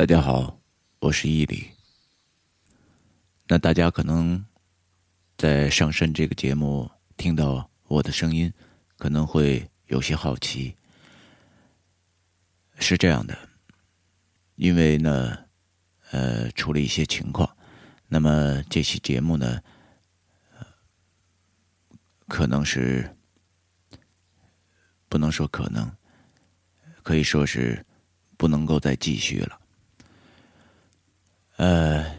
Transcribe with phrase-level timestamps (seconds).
[0.00, 0.58] 大家好，
[1.00, 1.72] 我是伊犁。
[3.48, 4.42] 那大家可能
[5.36, 8.50] 在上身这个节目听到我的声音，
[8.96, 10.74] 可能会有些好奇。
[12.78, 13.36] 是这样的，
[14.54, 15.36] 因为呢，
[16.12, 17.54] 呃，出了一些情况，
[18.08, 19.60] 那么这期节目呢，
[22.26, 23.14] 可能是
[25.10, 25.94] 不能说可能，
[27.02, 27.84] 可以说是
[28.38, 29.59] 不能够再继续了。
[31.60, 32.16] 呃，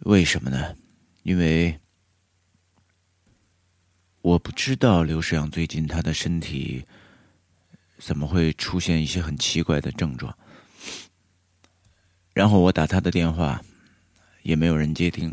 [0.00, 0.74] 为什么呢？
[1.22, 1.78] 因为
[4.20, 6.84] 我不知道刘世阳最近他的身体
[7.98, 10.36] 怎么会出现一些很奇怪的症状。
[12.32, 13.62] 然后我打他的电话，
[14.42, 15.32] 也没有人接听。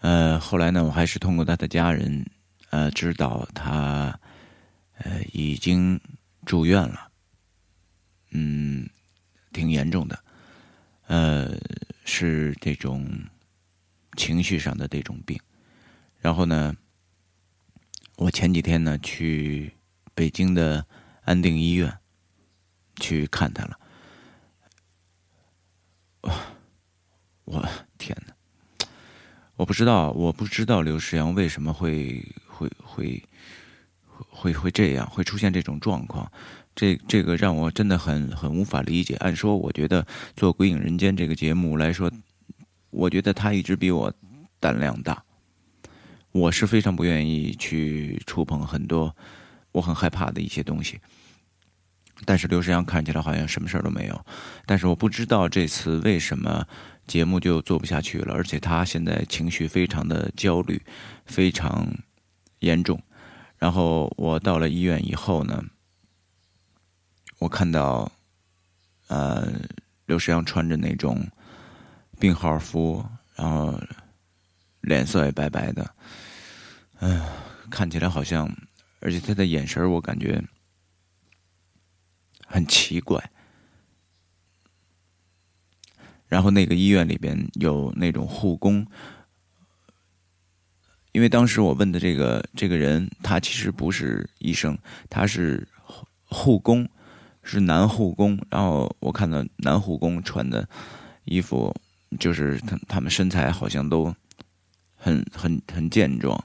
[0.00, 2.24] 呃，后来呢，我还是通过他的家人，
[2.70, 4.18] 呃，知道他
[4.96, 6.00] 呃已经
[6.46, 7.10] 住院了，
[8.30, 8.88] 嗯，
[9.52, 10.24] 挺严重的，
[11.08, 11.54] 呃。
[12.04, 13.06] 是这种
[14.16, 15.38] 情绪上的这种病，
[16.18, 16.74] 然后呢，
[18.16, 19.72] 我前几天呢去
[20.14, 20.86] 北京的
[21.22, 21.98] 安定医院
[22.96, 23.78] 去看他了。
[27.44, 27.68] 我
[27.98, 28.86] 天哪！
[29.56, 33.22] 我不知道，我不知道刘世阳为什么会会会
[34.30, 36.30] 会会这样，会出现这种状况。
[36.74, 39.14] 这这个让我真的很很无法理解。
[39.16, 42.10] 按说，我觉得做《鬼影人间》这个节目来说，
[42.90, 44.10] 我觉得他一直比我
[44.58, 45.22] 胆量大。
[46.32, 49.14] 我是非常不愿意去触碰很多
[49.72, 50.98] 我很害怕的一些东西。
[52.24, 54.24] 但是刘世阳看起来好像什么事儿都没有。
[54.64, 56.66] 但是我不知道这次为什么
[57.06, 60.80] 节目就做不下去了，而且他现在情绪非常的焦虑，
[61.26, 61.86] 非常
[62.60, 62.98] 严重。
[63.58, 65.62] 然后我到了医院以后呢。
[67.42, 68.08] 我看到，
[69.08, 69.52] 呃，
[70.06, 71.26] 刘世阳穿着那种
[72.20, 73.76] 病号服，然后
[74.82, 75.92] 脸色也白白的，
[77.00, 77.20] 嗯，
[77.68, 78.48] 看起来好像，
[79.00, 80.40] 而且他的眼神我感觉
[82.46, 83.28] 很奇怪。
[86.28, 88.86] 然后那个医院里边有那种护工，
[91.10, 94.78] 因为当时我问的这个这个人，他其实不是医生，
[95.10, 95.66] 他是
[96.26, 96.88] 护工。
[97.42, 100.66] 是男护工，然后我看到男护工穿的
[101.24, 101.74] 衣服，
[102.18, 104.14] 就是他他们身材好像都
[104.94, 106.42] 很很很健壮。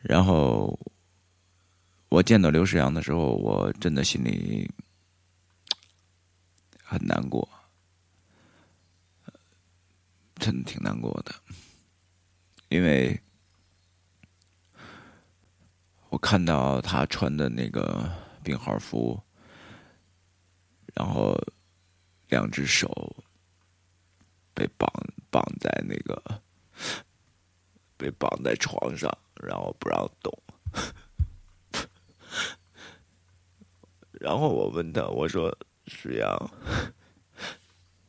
[0.00, 0.78] 然后
[2.08, 4.70] 我见到刘世阳的时候，我真的心里
[6.82, 7.46] 很难过，
[10.36, 11.34] 真的挺难过的，
[12.70, 13.20] 因为
[16.08, 18.10] 我看到他穿的那个
[18.42, 19.22] 病号服。
[21.00, 21.34] 然后，
[22.28, 23.24] 两只手
[24.52, 24.86] 被绑
[25.30, 26.42] 绑在那个，
[27.96, 30.30] 被绑在床上，然后不让动。
[34.12, 35.56] 然后我问他，我说
[35.88, 36.50] ：“石阳，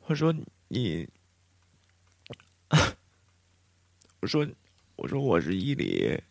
[0.08, 0.35] 我说
[0.68, 1.08] 你，
[4.19, 4.46] 我说
[4.97, 6.22] 我说我是伊犁，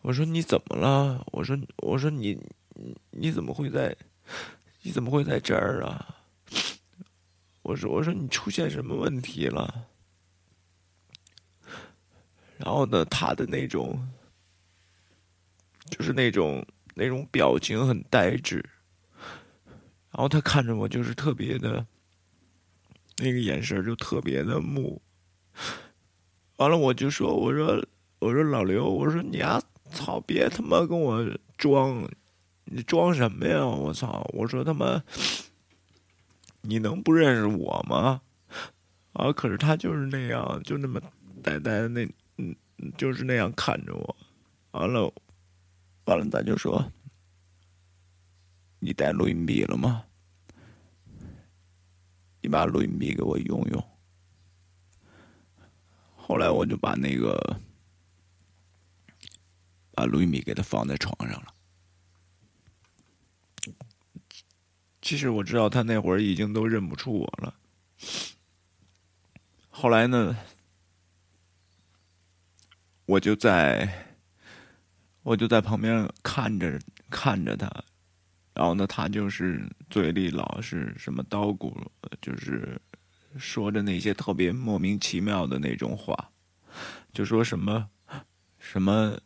[0.00, 1.24] 我说你怎么了？
[1.30, 2.36] 我说我说你
[3.12, 3.96] 你怎么会在？”
[4.82, 6.16] 你怎么会在这儿啊？
[7.62, 9.86] 我说我说你出现什么问题了？
[12.56, 13.98] 然后呢，他的那种，
[15.90, 18.56] 就是那种那种表情很呆滞，
[20.10, 21.86] 然后他看着我就是特别的，
[23.18, 25.00] 那个眼神就特别的木。
[26.56, 27.86] 完了，我就说我说
[28.18, 29.62] 我说老刘，我说你丫
[29.92, 31.22] 操，别他妈跟我
[31.56, 32.08] 装。
[32.72, 33.66] 你装什么呀！
[33.66, 34.24] 我操！
[34.32, 35.02] 我说他妈，
[36.60, 38.22] 你能不认识我吗？
[39.14, 39.32] 啊！
[39.32, 41.00] 可是他就是那样，就那么
[41.42, 42.54] 呆呆的那，嗯，
[42.96, 44.16] 就是那样看着我。
[44.70, 45.12] 完了，
[46.04, 46.92] 完了，咱就说，
[48.78, 50.04] 你带录音笔了吗？
[52.40, 53.84] 你把录音笔给我用用。
[56.14, 57.60] 后来我就把那个，
[59.90, 61.52] 把录音笔给他放在床上了。
[65.02, 67.54] 其实我知道他那会儿已经都认不出我了。
[69.70, 70.36] 后来呢，
[73.06, 74.14] 我就在，
[75.22, 77.66] 我就在旁边看着看着他，
[78.52, 81.74] 然后呢，他就是嘴里老是什么叨咕，
[82.20, 82.78] 就是
[83.38, 86.30] 说着那些特别莫名其妙的那种话，
[87.12, 87.88] 就说什么
[88.58, 89.18] 什么，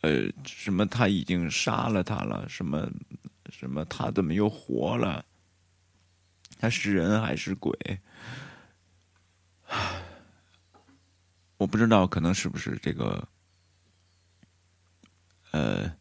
[0.00, 2.90] 呃，什么他已经杀了他了，什么。
[3.50, 3.84] 什么？
[3.84, 5.24] 他怎么又活了？
[6.58, 7.72] 他是人还是鬼？
[11.58, 13.28] 我不知道，可能是不是这个，
[15.52, 15.96] 呃，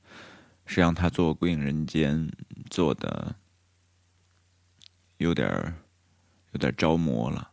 [0.65, 2.27] 是让他做《鬼影人间》
[2.69, 3.35] 做的
[5.17, 5.73] 有点儿
[6.51, 7.51] 有点着魔了。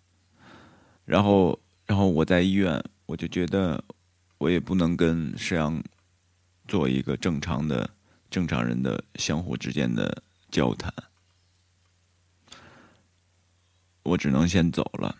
[1.05, 3.83] 然后，然后我在医院，我就觉得
[4.39, 5.83] 我也不能跟石阳
[6.67, 7.89] 做一个正常的
[8.33, 10.91] 正常人的相互之间的交谈，
[14.03, 15.15] 我只能先走了。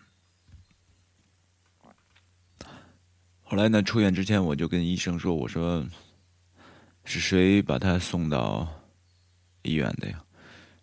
[3.43, 3.83] 后来呢？
[3.83, 5.85] 出院之前，我就跟医生说：“我说，
[7.05, 8.67] 是谁把他送到
[9.61, 10.19] 医院的呀？”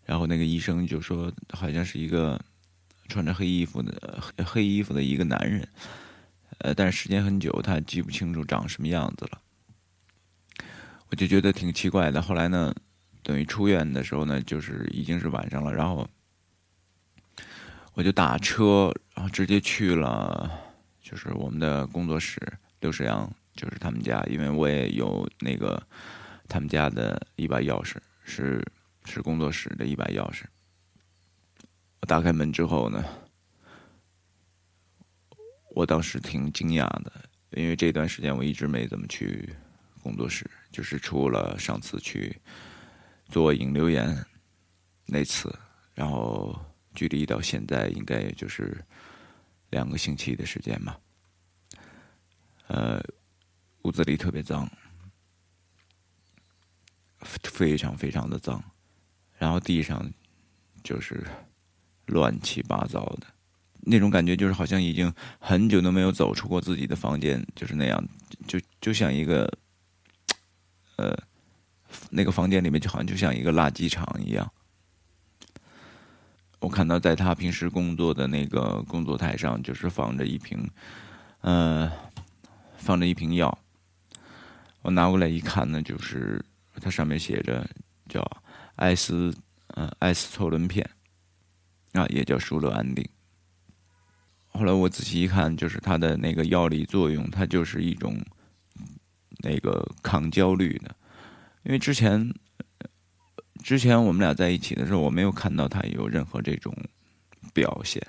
[0.07, 2.41] 然后那个医生就说：“好像是一个
[3.09, 5.69] 穿着黑衣服的黑衣服的一个男人。”
[6.59, 9.41] 呃，但是时间很久，他记不清楚长什么样子了。
[11.11, 12.23] 我就觉得挺奇怪的。
[12.23, 12.75] 后来呢，
[13.23, 16.09] 等于出院的时候呢，就是已经是晚上了，然后
[17.95, 20.51] 我就打车，然后直接去了。
[21.03, 22.41] 就是我们的工作室，
[22.79, 25.83] 刘世阳就是他们家，因为我也有那个
[26.47, 28.65] 他们家的一把钥匙，是
[29.05, 30.45] 是工作室的一把钥匙。
[32.01, 33.05] 我打开门之后呢，
[35.75, 37.13] 我当时挺惊讶的，
[37.51, 39.53] 因为这段时间我一直没怎么去
[40.03, 42.41] 工作室，就是除了上次去
[43.29, 44.25] 做引流言
[45.07, 45.55] 那次，
[45.95, 46.59] 然后
[46.95, 48.85] 距离到现在应该也就是。
[49.71, 50.99] 两个星期的时间吧，
[52.67, 53.01] 呃，
[53.83, 54.69] 屋子里特别脏，
[57.45, 58.61] 非常非常的脏，
[59.39, 60.13] 然后地上
[60.83, 61.25] 就是
[62.07, 63.29] 乱七八糟的，
[63.83, 68.05] 那种感觉就是好像已经很久都没有走出过自己的房间，就是那样，
[68.49, 69.49] 就就像一个，
[71.01, 71.19] 呃，
[72.11, 74.51] 那个房间里面就好像就像一个垃圾场一样。
[76.59, 80.71] 我看到在他平时工作的那个工作台上，就是放着一瓶，
[81.41, 81.91] 呃，
[82.77, 83.59] 放着一瓶药。
[84.83, 86.45] 我拿过来一看呢，就是
[86.81, 87.67] 它上面写着
[88.11, 88.23] 叫
[88.77, 89.35] 艾斯，
[89.69, 90.89] 呃，艾斯唑仑片，
[91.93, 93.03] 啊，也叫舒乐安定。
[94.49, 98.23] 后来我仔细一看，就是它的那个药理作用，它就是一种
[99.43, 100.95] 那个抗焦虑的，
[101.65, 102.33] 因为之前。
[103.63, 106.75] 之前我们俩在一起的时候，我没有看到他有任何这种
[107.53, 108.03] 表现，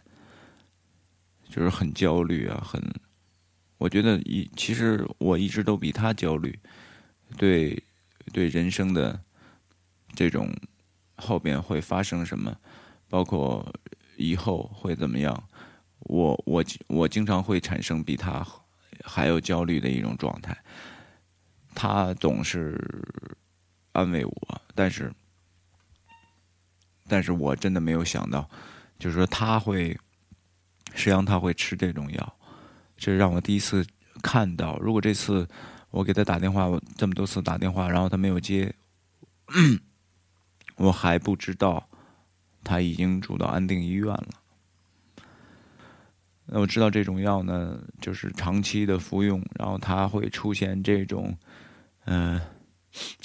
[1.49, 2.81] 就是很焦虑啊，很。
[3.77, 6.57] 我觉得一其实我一直都比他焦虑，
[7.37, 7.83] 对
[8.31, 9.19] 对人生的
[10.15, 10.49] 这种
[11.17, 12.55] 后边会发生什么，
[13.09, 13.69] 包括
[14.15, 15.43] 以后会怎么样，
[15.99, 18.41] 我我我经常会产生比他
[19.03, 20.57] 还要焦虑的一种状态。
[21.73, 22.77] 他总是
[23.91, 25.13] 安慰我，但是。
[27.07, 28.49] 但是我真的没有想到，
[28.97, 29.89] 就是说他会，
[30.93, 32.35] 实际上他会吃这种药，
[32.95, 33.85] 这让我第一次
[34.21, 34.77] 看到。
[34.79, 35.45] 如果这次
[35.89, 38.73] 我给他打电话，我这么多次打电话，然后他没有接，
[40.77, 41.85] 我还不知道
[42.63, 44.29] 他已经住到安定医院了。
[46.45, 51.37] 那我知道这种药呢，就是长期的服用，然后他会出现这种，
[52.11, 52.41] 嗯，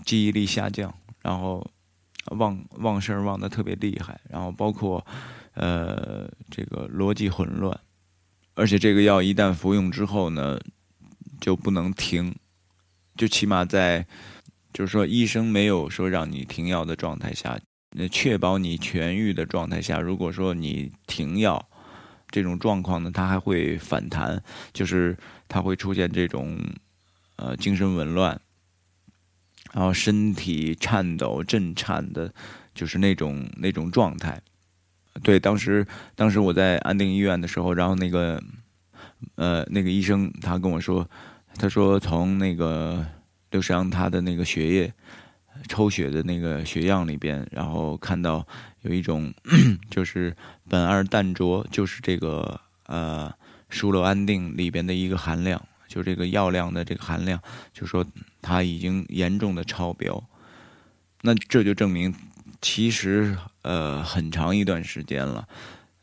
[0.05, 1.67] 记忆力下降，然后。
[2.33, 5.07] 忘忘事儿忘的特别厉害，然后包括，
[5.55, 7.81] 呃，这个逻辑混乱，
[8.55, 10.59] 而且这个药一旦服用之后呢，
[11.41, 12.35] 就不能停，
[13.15, 14.05] 就起码在，
[14.73, 17.57] 就是说医生没有说让你停药的状态下，
[17.93, 21.65] 那确保你痊愈的状态下，如果说你停药，
[22.29, 25.17] 这种状况呢，它还会反弹，就是
[25.47, 26.59] 它会出现这种，
[27.37, 28.41] 呃，精神紊乱。
[29.77, 32.33] 然后身体颤抖、震颤的，
[32.75, 34.41] 就是那种那种状态。
[35.23, 38.43] 对，当时当时我在安定医院的时候，然后那个
[39.35, 41.07] 呃那个医生他跟我说，
[41.59, 43.05] 他说从那个
[43.51, 44.91] 刘世阳他的那个血液
[45.69, 48.47] 抽血的那个血样里边，然后看到
[48.81, 49.31] 有一种
[49.91, 50.35] 就是
[50.71, 53.31] 苯二氮卓，就是这个呃
[53.69, 55.63] 舒乐安定里边的一个含量。
[55.87, 57.41] 就这个药量的这个含量，
[57.73, 58.05] 就说
[58.41, 60.23] 它已经严重的超标，
[61.23, 62.15] 那这就证明，
[62.61, 65.49] 其实呃很长一段时间了，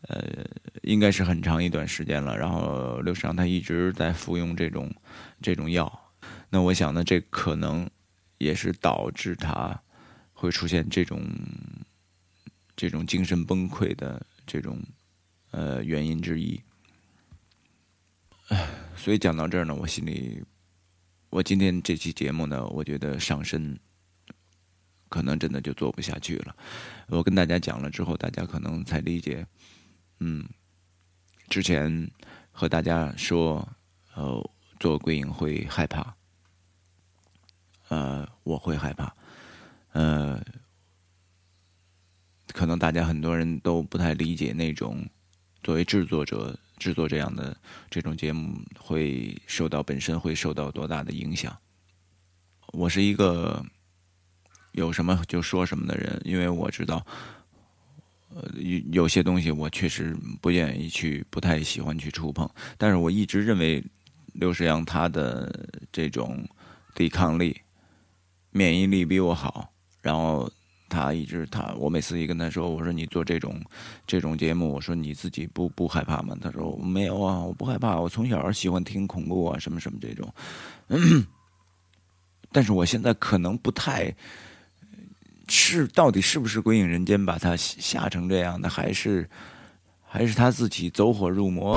[0.07, 0.45] 呃
[0.81, 2.37] 应该是很长一段时间了。
[2.37, 4.93] 然后刘世昌他一直在服用这种
[5.41, 6.11] 这种药，
[6.49, 7.89] 那我想呢，这可能
[8.37, 9.81] 也是导致他
[10.33, 11.25] 会出现这种
[12.75, 14.81] 这种精神崩溃的这种
[15.51, 16.61] 呃原因之一。
[18.49, 18.67] 唉，
[19.03, 20.41] 所以讲到这儿呢，我心里，
[21.29, 23.77] 我今天这期节目呢，我觉得上身
[25.09, 26.55] 可能真的就做不下去了。
[27.07, 29.45] 我跟大家讲了之后，大家可能才理解。
[30.19, 30.47] 嗯，
[31.49, 32.09] 之前
[32.49, 33.67] 和大家说，
[34.15, 36.15] 呃，做归影会害怕，
[37.89, 39.13] 呃，我会害怕，
[39.91, 40.41] 呃，
[42.53, 45.05] 可能大家很多人都不太理解那种
[45.61, 47.55] 作为制作者制作这样的
[47.89, 51.57] 这种节目会受到本身会受到多大的影响。
[52.73, 53.65] 我是一个
[54.73, 57.05] 有什么就说什么的人，因为我知道，
[58.35, 62.49] 呃，有有些东西我确实不愿意去，不太喜欢去触碰。
[62.77, 63.81] 但是我一直认为
[64.33, 66.45] 刘世阳他的这种
[66.93, 67.55] 抵抗力、
[68.51, 69.71] 免疫力比我好。
[70.01, 70.51] 然后
[70.93, 73.59] 他一直他，我每次一跟他说，我说你做这种
[74.05, 76.37] 这种节目，我说你自己不不害怕吗？
[76.39, 80.31] 他说没有啊，我不害怕，我从小喜欢听恐怖啊，什么什么这种。
[82.51, 84.15] 但是我现在可能不太
[85.49, 89.27] 是到底是不是鬼影人间把他吓成这样的，还是
[90.03, 91.75] 还是他自己走火入魔。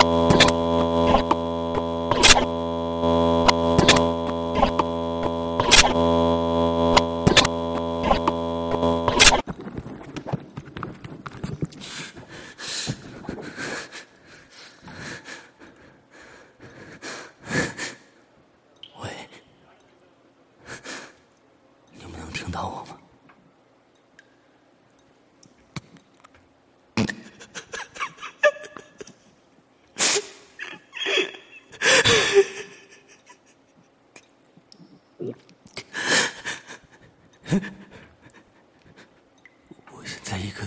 [39.93, 40.63] 我现在一个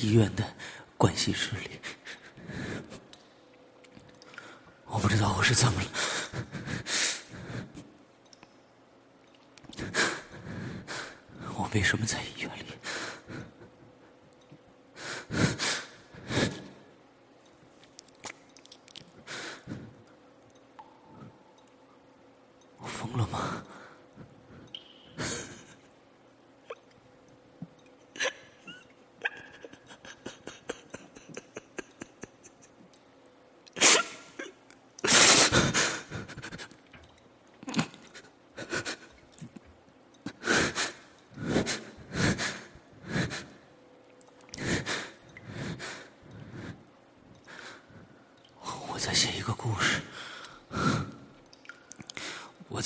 [0.00, 0.44] 医院的
[0.96, 1.70] 关系室里。
[4.86, 5.88] 我不知道我是怎么了。
[11.56, 12.35] 我为什么在意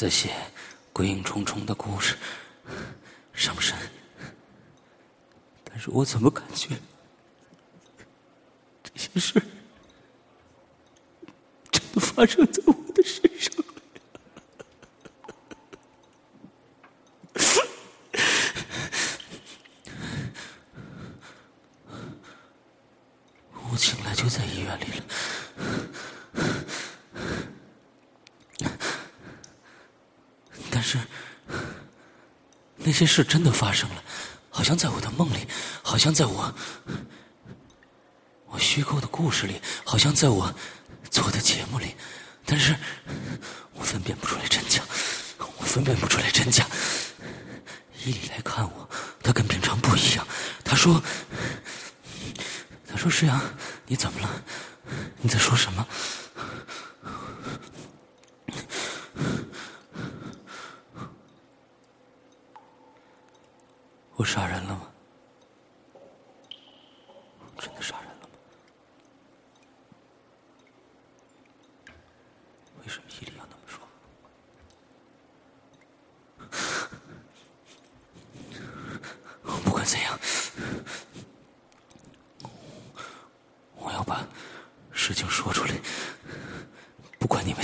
[0.09, 0.31] 写
[0.93, 2.17] 鬼影重重的故事，
[3.35, 3.77] 上神，
[5.65, 6.69] 但是我怎么感觉
[8.83, 9.43] 这些事
[11.71, 13.53] 真的发生在我的身上
[23.71, 25.05] 我醒来就在医院里了。
[30.83, 30.99] 是，
[32.75, 34.05] 那些事真的发生了，
[34.51, 35.47] 好像在我的梦里，
[35.83, 36.55] 好像在我
[38.45, 40.55] 我虚构的故事里，好像在我
[41.11, 41.97] 做的节目里，
[42.45, 42.77] 但是
[43.73, 44.83] 我分辨不出来真假，
[45.57, 46.67] 我分辨不出来真假。
[48.05, 48.87] 伊里来看我，
[49.23, 50.27] 他跟平常不一样。
[50.63, 51.03] 他说
[52.87, 53.41] ：“他说石阳，
[53.87, 54.29] 你怎么了？
[55.23, 55.87] 你在说什么？”
[64.17, 64.87] 我杀人了吗？
[67.59, 68.29] 真的杀人了吗？
[72.83, 73.81] 为什么伊利要那么说？
[79.65, 80.21] 不管怎样，
[83.77, 84.23] 我要把
[84.93, 85.71] 事情说出来。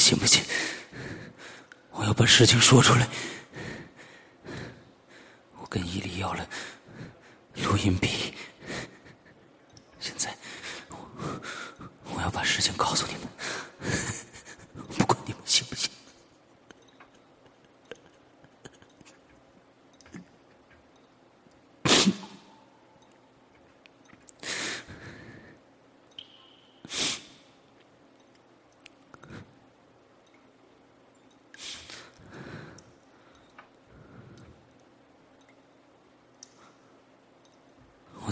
[0.07, 0.41] 信不信，
[1.91, 3.09] 我要把事情说出来。
[7.79, 8.33] 硬币。
[9.99, 10.33] 现在，
[12.15, 13.23] 我要把事情告诉你们，
[14.97, 15.91] 不管你们信不信。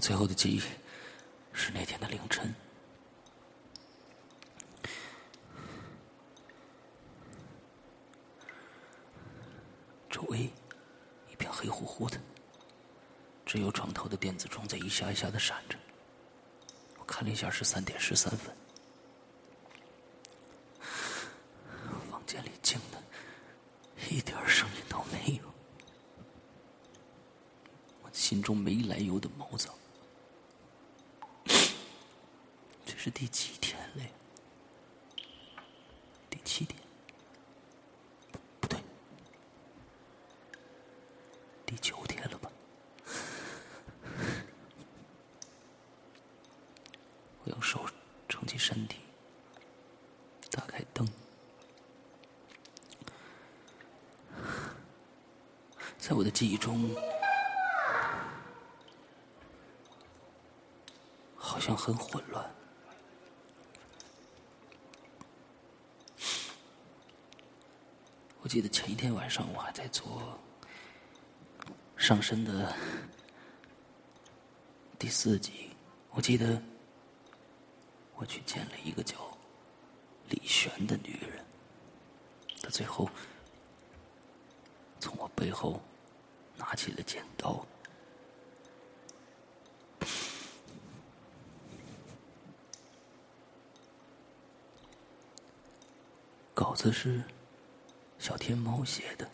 [0.01, 0.61] 最后的记忆
[1.55, 2.55] 是那天的凌晨，
[10.11, 10.51] 周围
[11.31, 12.21] 一片黑乎乎的，
[13.47, 15.79] 只有床头的电子钟在一下一下的闪着。
[16.99, 17.05] 我
[17.65, 18.55] 看了一下，是三点十三分。
[22.11, 23.03] 房间里静的，
[24.11, 25.43] 一点声音都没有。
[28.03, 29.75] 我心中没来由的毛躁。
[32.87, 34.03] 这是第几天了？
[36.29, 36.79] 第七天。
[41.67, 42.51] 第九天了吧？
[47.43, 47.85] 我用手
[48.29, 49.01] 撑起身体，
[50.51, 51.07] 打开灯，
[55.99, 56.95] 在我的记忆中，
[61.39, 62.55] 好像很混乱。
[68.43, 70.39] 我记得前一天晚上，我还在做。
[71.97, 72.77] 上身的
[74.99, 75.71] 第四集，
[76.11, 76.61] 我记得
[78.17, 79.17] 我去见了一个叫
[80.29, 81.43] 李璇的女人，
[82.61, 83.09] 她最后
[85.01, 85.81] 从我背后
[86.57, 87.65] 拿起了剪刀。
[96.55, 97.23] 稿子是
[98.19, 99.29] 小天猫写的。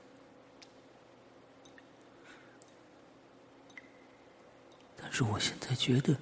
[4.96, 6.16] 但是我现在觉得，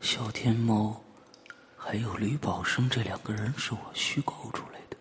[0.00, 1.02] 小天猫
[1.76, 4.96] 还有吕宝生这两个人是我虚构出来的，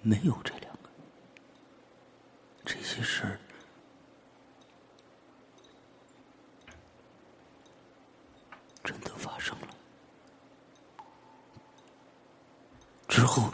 [0.00, 0.88] 没有这两个，
[2.64, 3.38] 这些事儿
[8.82, 9.68] 真的发生了。
[13.18, 13.50] 之后，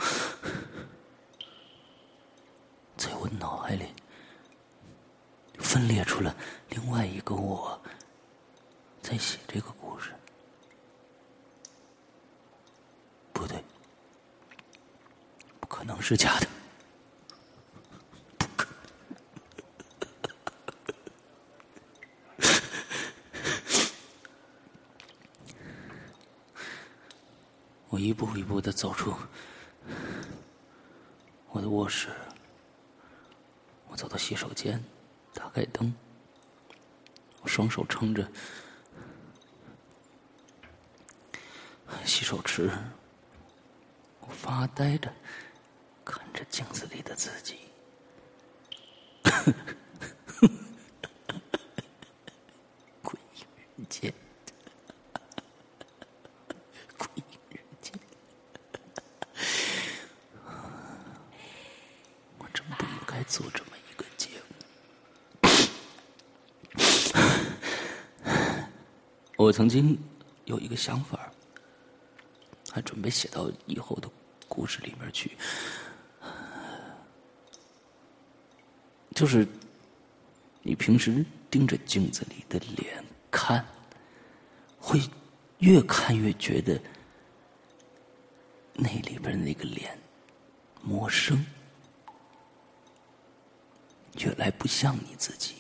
[2.99, 3.87] 在我脑海里。
[5.59, 6.37] 分裂出了
[6.69, 7.81] 另外一个我，
[9.01, 10.11] 在写这个故事。
[13.33, 13.65] 不对，
[15.61, 16.47] 不可能是假的，
[27.89, 29.13] 我一步一步的走出
[31.89, 32.09] 时，
[33.89, 34.83] 我走到洗手间。
[35.37, 35.93] 打开灯，
[37.43, 38.31] 我双手撑着
[42.05, 42.71] 洗手池，
[44.21, 45.13] 我发呆着
[46.05, 47.59] 看着镜子里的自己，
[53.03, 54.15] 鬼影人间，
[56.97, 57.93] 鬼影人间，
[62.39, 63.71] 我真不应该做这么。
[69.37, 69.97] 我曾经
[70.47, 71.33] 有一个想法，
[72.73, 74.11] 还准备写到以后的
[74.49, 75.31] 故事里面去，
[79.15, 79.47] 就是
[80.61, 83.65] 你平时盯着镜子里的脸看，
[84.77, 85.01] 会
[85.59, 86.77] 越看越觉得
[88.73, 89.97] 那里边那个脸
[90.83, 91.47] 陌生，
[94.19, 95.55] 越来不像你自己。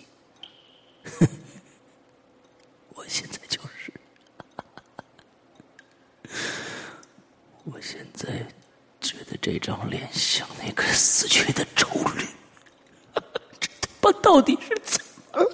[2.88, 3.38] 我现在。
[7.64, 8.28] 我现在
[9.00, 12.26] 觉得这张脸像那个死去的周律，
[13.14, 13.22] 这
[13.80, 15.00] 他妈到底是怎
[15.32, 15.50] 么了？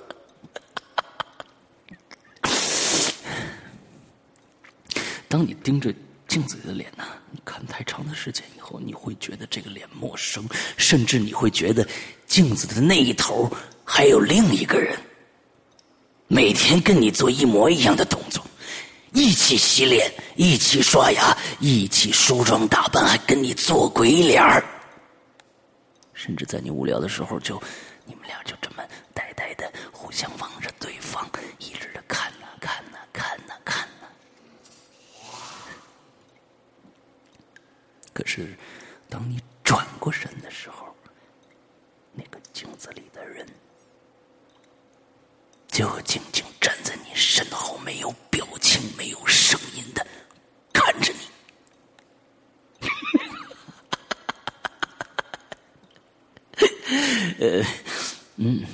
[5.28, 5.94] 当你盯着
[6.26, 10.44] 镜子里的脸呢，你看太长的时间以后，你会觉得这个脸陌生，
[10.76, 11.86] 甚至你会觉得
[12.26, 13.48] 镜子的那一头
[13.84, 14.98] 还有另一个人，
[16.26, 18.44] 每天跟你做一模一样的动作。
[19.12, 24.64] 一起洗脸，一起刷牙，一起梳妆打扮，还跟你做鬼脸儿。
[26.14, 27.60] 甚至在你无聊的时候，就
[28.04, 34.06] 你们俩就这么呆呆的互相望着对方，一直的看呐看呐看呐看呐。
[38.12, 38.56] 可是，
[39.08, 40.94] 当你转过身的时候，
[42.12, 43.46] 那个镜子里的人
[45.68, 48.14] 就静静站在你身后，没有
[48.60, 50.06] 竟，没有声音的
[50.72, 51.20] 看着你。
[57.40, 57.64] 呃，
[58.36, 58.64] 嗯，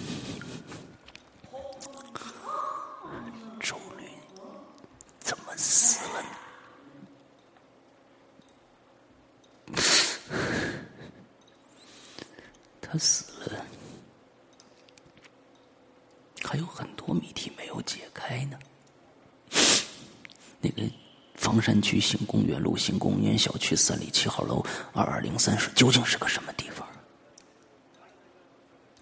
[3.60, 4.04] 周律
[5.20, 6.22] 怎么死了
[12.80, 13.64] 他死了。
[18.14, 18.58] 开呢？
[20.60, 20.82] 那个
[21.36, 26.86] 房山区新公园路新公园小区三里七号楼二二零三室究竟是个什么地方？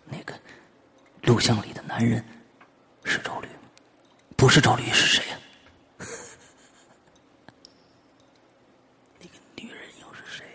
[0.06, 0.32] 那个
[1.24, 2.24] 录像里的男人
[3.04, 3.68] 是周律吗？
[4.34, 5.38] 不是周律是谁呀？
[9.20, 10.46] 那个女人又是谁？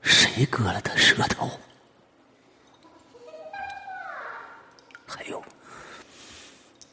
[0.00, 1.50] 谁割了他舌头？
[5.06, 5.44] 还有，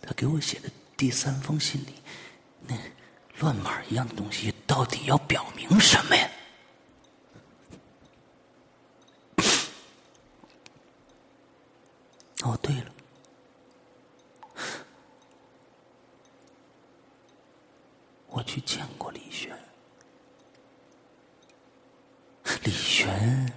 [0.02, 1.96] 他给我写的第三封信里，
[2.68, 2.76] 那
[3.40, 6.30] 乱码一样的东西，到底要表明什么呀？
[12.44, 12.92] 哦，对了，
[18.30, 19.58] 我去见过李轩，
[22.64, 23.52] 李轩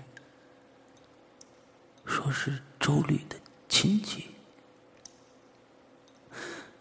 [2.04, 3.36] 说是周律的
[3.68, 4.26] 亲戚。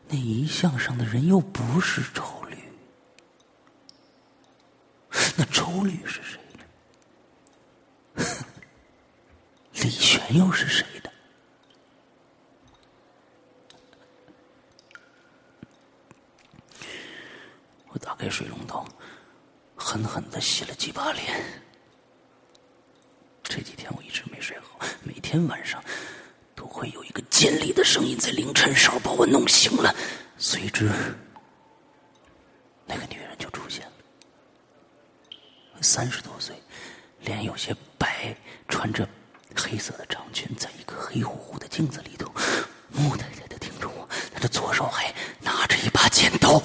[0.10, 2.58] 那遗像上的人又不是周律，
[5.38, 6.64] 那周律是谁呢？
[9.84, 11.12] 李玄又是谁的？
[17.90, 18.88] 我打开水龙头，
[19.76, 21.62] 狠狠的洗了几把脸。
[23.44, 25.84] 这几天我一直没睡好，每天晚上。
[26.56, 29.94] 都会有一个尖利的声音在凌晨时候把我弄醒了，
[30.40, 30.90] 随之
[32.84, 33.92] 那个女人就出现了。
[35.80, 36.56] 三十多岁，
[37.20, 38.36] 脸有些白，
[38.68, 39.08] 穿着
[39.56, 42.26] 黑色的长裙，在一个黑乎乎的镜子里头，
[42.90, 46.60] 木呆呆的盯着我，她的左手还拿着一把剪刀。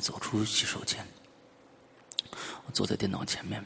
[0.00, 1.06] 走出洗手间，
[2.66, 3.64] 我坐在电脑前面，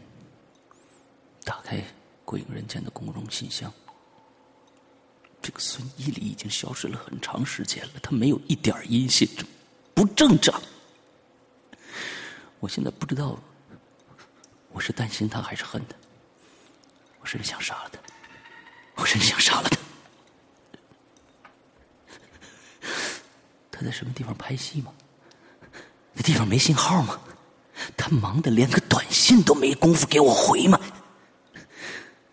[1.42, 1.78] 打开
[2.26, 3.72] 《鬼影人间》的公众信箱。
[5.40, 9.26] 这个孙一礼已经消失了很长时间了，他没有一点音信，
[9.94, 10.60] 不正常。
[12.60, 13.38] 我现在不知道，
[14.70, 15.96] 我是担心他还是恨他，
[17.20, 17.98] 我甚至想杀了他，
[18.96, 19.78] 我甚至想杀了他。
[23.70, 24.92] 他在什么地方拍戏吗？
[26.28, 27.18] 地方没信号吗？
[27.96, 30.78] 他忙的连个短信都没工夫给我回吗？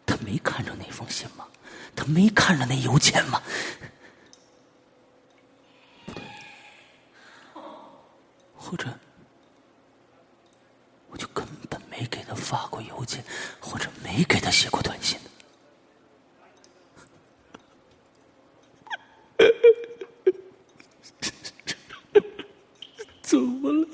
[0.05, 1.47] 他没看着那封信吗？
[1.95, 3.41] 他没看着那邮件吗？
[8.58, 8.86] 或者，
[11.08, 13.23] 我就根本没给他发过邮件，
[13.62, 15.17] 或者没给他写过短信。
[23.21, 23.88] 怎么了？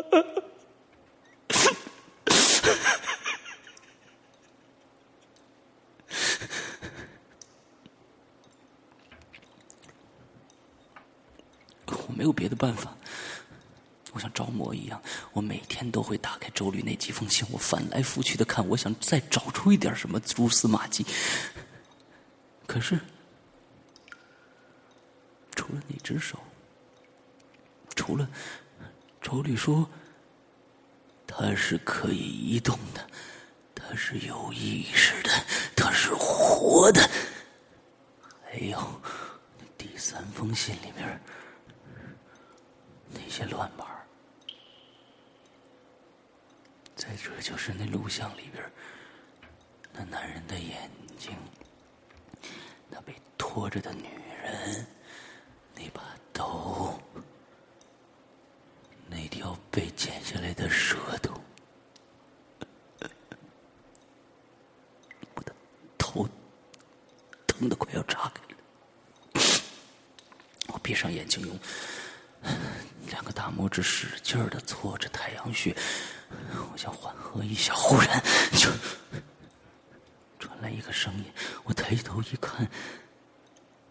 [12.06, 12.94] 我没有别的办法，
[14.12, 15.00] 我像着魔一样，
[15.32, 21.06] 我每天都会打开周律那几封信，我翻来覆去的看，我想再找出一点什么蛛丝马迹。
[22.66, 22.98] 可是，
[25.54, 26.38] 除了那只手。
[27.96, 28.28] 除了
[29.30, 29.88] 周律说，
[31.24, 33.06] 他是可以移动的，
[33.76, 35.30] 他是有意识的，
[35.76, 37.00] 他是活的。
[38.44, 38.76] 还有
[39.78, 41.22] 第三封信里面
[43.08, 43.86] 那些乱码，
[46.96, 48.72] 再者就是那录像里边
[49.92, 51.36] 那男人的眼睛，
[52.88, 54.08] 那被拖着的女
[54.42, 54.84] 人，
[55.76, 56.98] 那把刀。
[59.12, 61.34] 那条被剪下来的舌头，
[65.34, 65.52] 我的
[65.98, 66.28] 头
[67.44, 69.42] 疼的快要炸开了。
[70.68, 71.56] 我闭上眼睛，用
[73.08, 75.74] 两个大拇指使劲的搓着太阳穴，
[76.72, 77.72] 我想缓和一下。
[77.72, 78.20] 忽然，
[78.52, 78.68] 就
[80.40, 81.24] 传来一个声音。
[81.62, 82.68] 我抬头一看，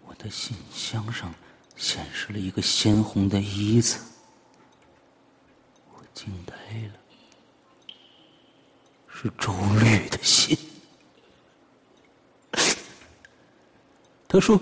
[0.05, 1.33] 我的信箱上
[1.77, 3.97] 显示了一个鲜红的“一”字。
[5.93, 6.53] 我惊呆
[6.87, 6.93] 了，
[9.07, 10.57] 是周律的信。
[14.27, 14.59] 他说：“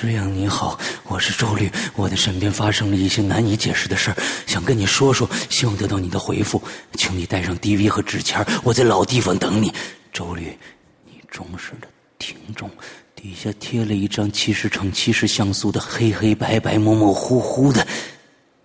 [0.00, 4.14] 石阳你好，我是周律，我的身边发生了一些难以解释的事，
[4.46, 6.62] 想跟你说说，希望得到你的回复，
[6.94, 9.74] 请你带上 DV 和纸钱我在老地方等你。
[10.12, 10.56] 周律，
[11.04, 12.70] 你忠实的听众，
[13.16, 17.84] 底下贴了一张七十乘七十像素的黑黑白白模模糊糊的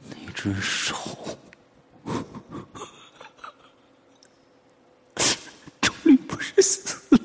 [0.07, 0.95] 那只手。
[5.81, 7.19] 周律不是死了。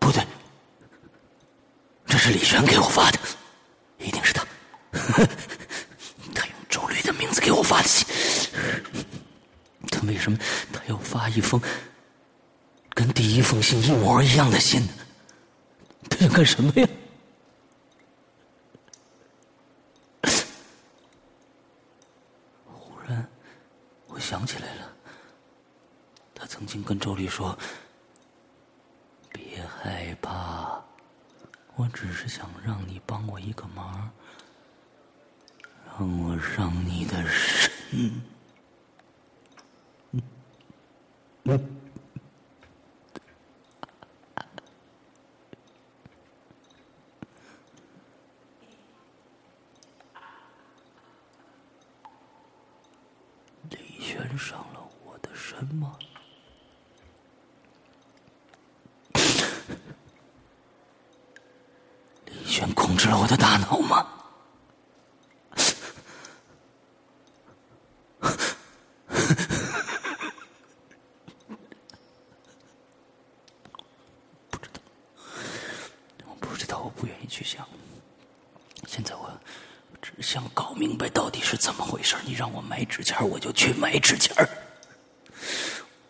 [0.00, 0.22] 不对，
[2.58, 3.20] 能给我发的，
[3.98, 4.44] 一定是他。
[6.34, 8.04] 他用周律的名字给我发的信，
[9.88, 10.36] 他为什么
[10.72, 11.62] 他要发一封
[12.90, 14.92] 跟第一封信一模一样的信呢？
[16.10, 16.88] 他想干什么呀？
[22.66, 23.24] 忽然，
[24.08, 24.92] 我想起来了，
[26.34, 27.56] 他曾经跟周律说。
[29.30, 30.82] 别害怕，
[31.78, 34.10] 我只是想让你帮我一个忙，
[35.86, 37.70] 让我上你的身
[54.00, 55.96] 轩上了我的身吗？
[62.46, 64.04] 全控制了我的大脑吗？
[74.50, 74.80] 不知道，
[76.26, 77.64] 我不知道，我不愿意去想。
[78.88, 79.30] 现在我
[80.02, 82.16] 只想搞明白到底是怎么回事。
[82.24, 84.48] 你让我买纸钱，我就去买纸钱儿。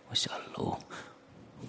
[0.09, 0.79] 我下了楼。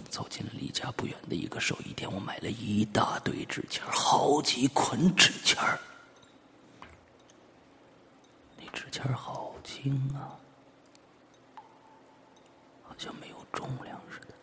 [0.09, 5.57] 走进了离家不远的一个手艺店，我买了一大堆纸钱，好几捆纸钱
[8.57, 10.35] 那纸钱好轻啊，
[12.83, 14.33] 好像没有重量似的。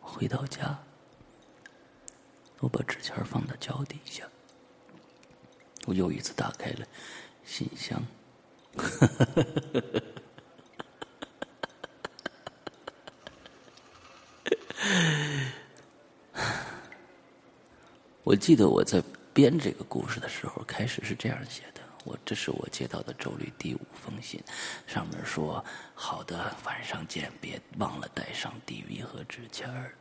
[0.00, 0.78] 回到家，
[2.60, 4.24] 我把纸钱放到脚底下，
[6.16, 6.86] 我又一次打开了
[7.44, 8.02] 信箱。
[18.24, 19.02] 我记得我在
[19.34, 24.42] 编这个故事的时候，开始是这样写的：我这是我接到的周律第五封信，
[24.86, 25.62] 上面说
[25.94, 29.94] ：“好的，晚上见，别忘了带上 DV 和纸签儿。”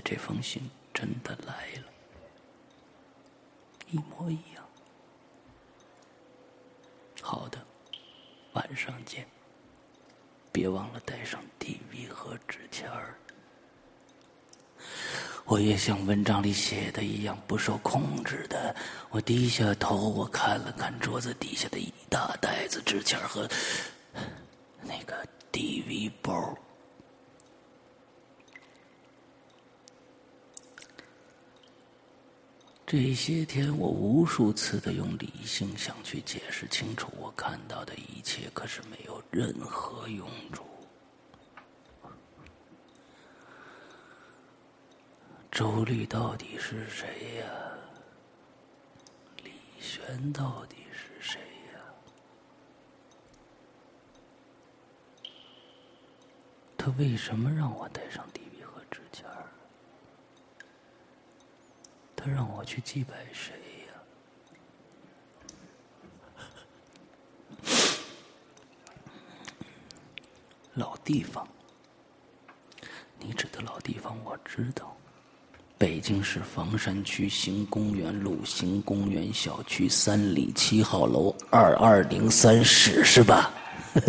[0.00, 1.84] 这封信真的来了，
[3.90, 4.64] 一模一样。
[7.20, 7.58] 好的，
[8.52, 9.26] 晚上见。
[10.50, 13.14] 别忘了带上 DV 和纸签儿。
[15.44, 18.74] 我也像文章里写的一样不受控制的，
[19.10, 23.48] 我低下头，我看了看桌子底下的一大袋子纸钱和
[24.82, 26.56] 那个 DV 包。
[32.90, 40.64] 这些天，我无数次的用理性想去解释清楚我看到的一切，可是没有任何用处。
[45.50, 47.44] 周律到底是谁呀？
[49.44, 51.38] 李玄到底是谁
[51.74, 51.80] 呀？
[56.78, 58.40] 他为什么让我带上地？
[62.20, 63.54] 他让我去祭拜谁
[63.86, 63.94] 呀？
[70.74, 71.46] 老地方，
[73.20, 74.96] 你指的老地方我知道，
[75.78, 83.52] 北京市房山区行公园路行公园小区三里七号楼二二零三室是吧？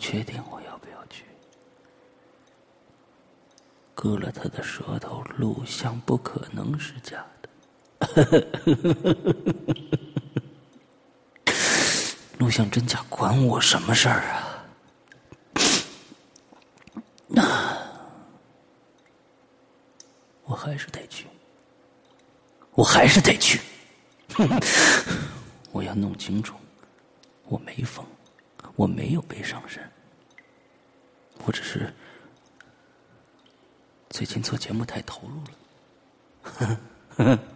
[0.00, 1.24] 确定我要不要去？
[4.00, 7.48] 割了他的舌头，录像不可能是假的。
[12.38, 14.64] 录像真假关我什么事儿啊？
[17.26, 17.42] 那
[20.46, 21.26] 我还是得去，
[22.74, 23.60] 我还是得去。
[25.72, 26.54] 我要弄清楚，
[27.46, 28.06] 我没疯。
[28.76, 29.82] 我没有被上身，
[31.44, 31.92] 我只是
[34.10, 35.50] 最近做节目太投入了。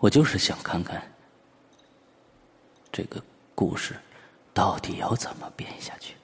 [0.00, 1.02] 我就是想看看
[2.90, 3.22] 这个
[3.54, 3.94] 故事
[4.52, 6.14] 到底要怎么编下去。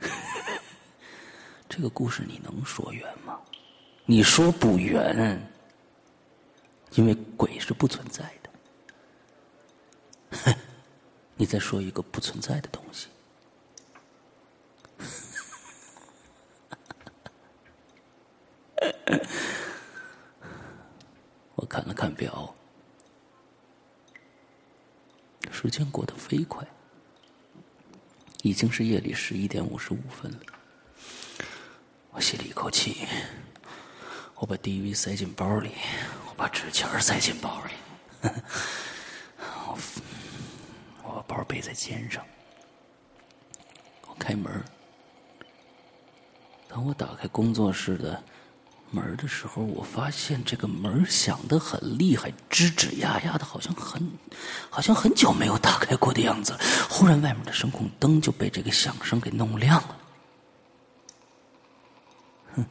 [1.68, 3.40] 这个故事你能说圆吗？
[4.06, 5.40] 你说不圆，
[6.92, 8.43] 因为鬼是不存在的。
[11.36, 13.08] 你在说一个不存在的东西。
[21.56, 22.54] 我看了看表，
[25.50, 26.66] 时间过得飞快，
[28.42, 30.38] 已经是夜里十一点五十五分了。
[32.10, 33.06] 我吸了一口气，
[34.36, 35.72] 我把 DV 塞进包里，
[36.28, 37.72] 我把纸钱塞进包里，
[39.66, 39.78] 我
[41.34, 42.24] 包背在肩上，
[44.06, 44.62] 我开门。
[46.68, 48.22] 当我打开工作室的。
[48.90, 54.08] 门的时候，我发现这个门响得很厉害，吱吱呀呀的，好像很，
[54.70, 56.56] 好像很久没有打开过的样子。
[56.88, 59.96] 忽然，外面的声控灯就被这个响声给弄亮了。
[62.54, 62.64] 哼！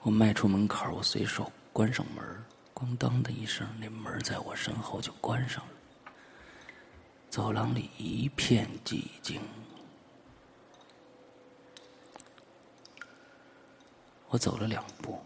[0.00, 2.24] 我迈出门槛，我随手关上门，
[2.72, 5.75] 咣当的一声，那门在我身后就关上了。
[7.28, 9.40] 走廊里一片寂静。
[14.28, 15.18] 我走了两步，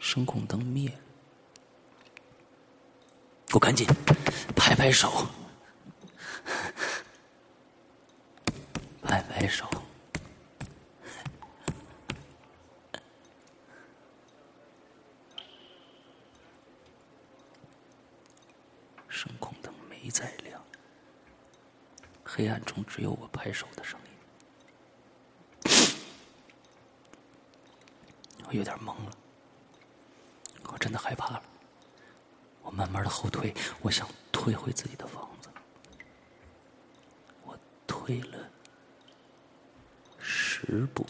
[0.00, 0.96] 声控灯灭了，
[3.52, 3.86] 我赶紧
[4.54, 5.26] 拍拍手，
[9.02, 9.66] 拍拍手，
[19.08, 20.62] 声控灯没再亮，
[22.36, 25.72] 黑暗中只有我拍手的声音。
[28.46, 29.10] 我有点懵了，
[30.70, 31.42] 我真的害怕了。
[32.60, 35.48] 我慢慢的后退，我想退回自己的房子。
[37.42, 38.38] 我退了
[40.18, 41.06] 十步、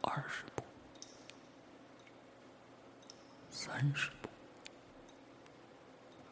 [0.00, 0.62] 二十步、
[3.50, 4.28] 三十步，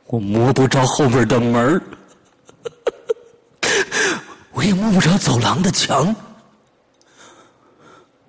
[0.05, 1.83] 我摸不着后面的门
[4.57, 6.17] 我也摸不着走廊的墙。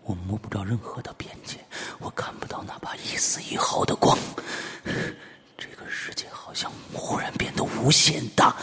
[0.04, 1.58] 我摸不着任何的边界，
[2.00, 4.18] 我看不到哪怕一丝一毫的光。
[5.58, 8.54] 这个世界好像忽然变得无限大，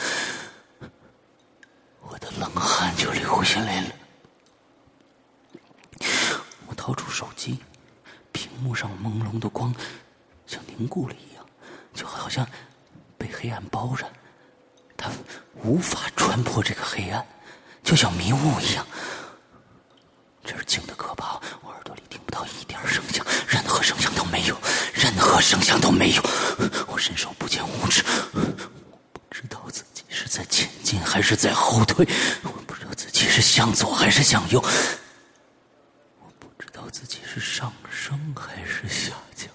[2.02, 3.88] 我的冷汗就流下来了。
[6.66, 7.58] 我掏出手机，
[8.30, 9.74] 屏幕上朦胧的光
[10.46, 11.46] 像凝固了一样，
[11.94, 12.46] 就好像
[13.16, 14.06] 被黑暗包着，
[14.98, 15.10] 它
[15.62, 17.26] 无法穿破这个黑暗，
[17.84, 18.84] 就像迷雾一样。
[20.42, 24.56] 这是静的可怕，我耳朵里听不到一点声响，任何声响都没有，
[24.92, 26.22] 任何声响都没有。
[26.88, 28.40] 我伸手不见五指，我
[29.12, 32.06] 不知道自己是在前进还是在后退，
[32.42, 34.62] 我不知道自己是向左还是向右，
[36.20, 39.48] 我不知道自己是上升还是下降。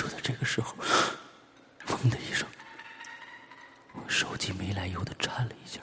[0.00, 0.74] 就在这个时候，
[1.86, 2.48] 砰的一声。
[3.92, 5.78] 我手机没来由的颤了一下，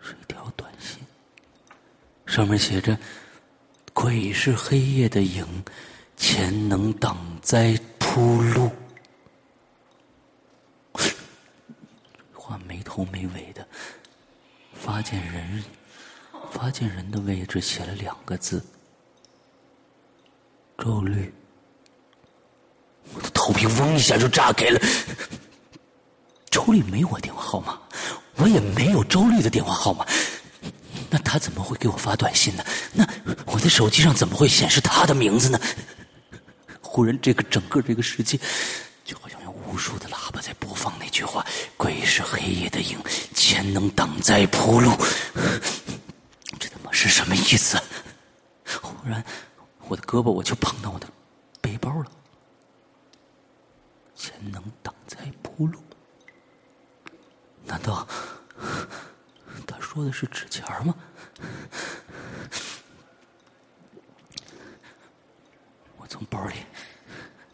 [0.00, 1.04] 是一条短信，
[2.26, 2.96] 上面写着
[3.92, 5.44] ：“鬼是黑夜的影，
[6.16, 8.70] 钱能挡灾铺路。”
[12.32, 13.66] 话没头没尾的，
[14.74, 15.64] 发件人
[16.52, 18.64] 发件人的位置写了两个字
[20.78, 21.34] ：“周律。”
[23.14, 24.80] 我的头皮嗡一下就炸开了。
[26.50, 27.78] 周丽没我电话号码，
[28.36, 30.04] 我也没有周丽的电话号码，
[31.08, 32.64] 那他怎么会给我发短信呢？
[32.92, 33.06] 那
[33.46, 35.60] 我的手机上怎么会显示他的名字呢？
[36.82, 38.36] 忽然，这个整个这个世界，
[39.04, 41.46] 就好像有无数的喇叭在播放那句话
[41.78, 42.98] ：“鬼是黑夜的影，
[43.32, 44.90] 钱能挡灾铺路。”
[46.58, 47.80] 这他妈是什么意思？
[48.82, 49.24] 忽然，
[49.86, 51.06] 我的胳膊我就碰到我的
[51.60, 52.06] 背包了，
[54.20, 55.82] 钱能挡灾铺路。
[57.64, 58.06] 难道
[59.66, 60.94] 他说的是纸钱吗？
[65.96, 66.56] 我从包里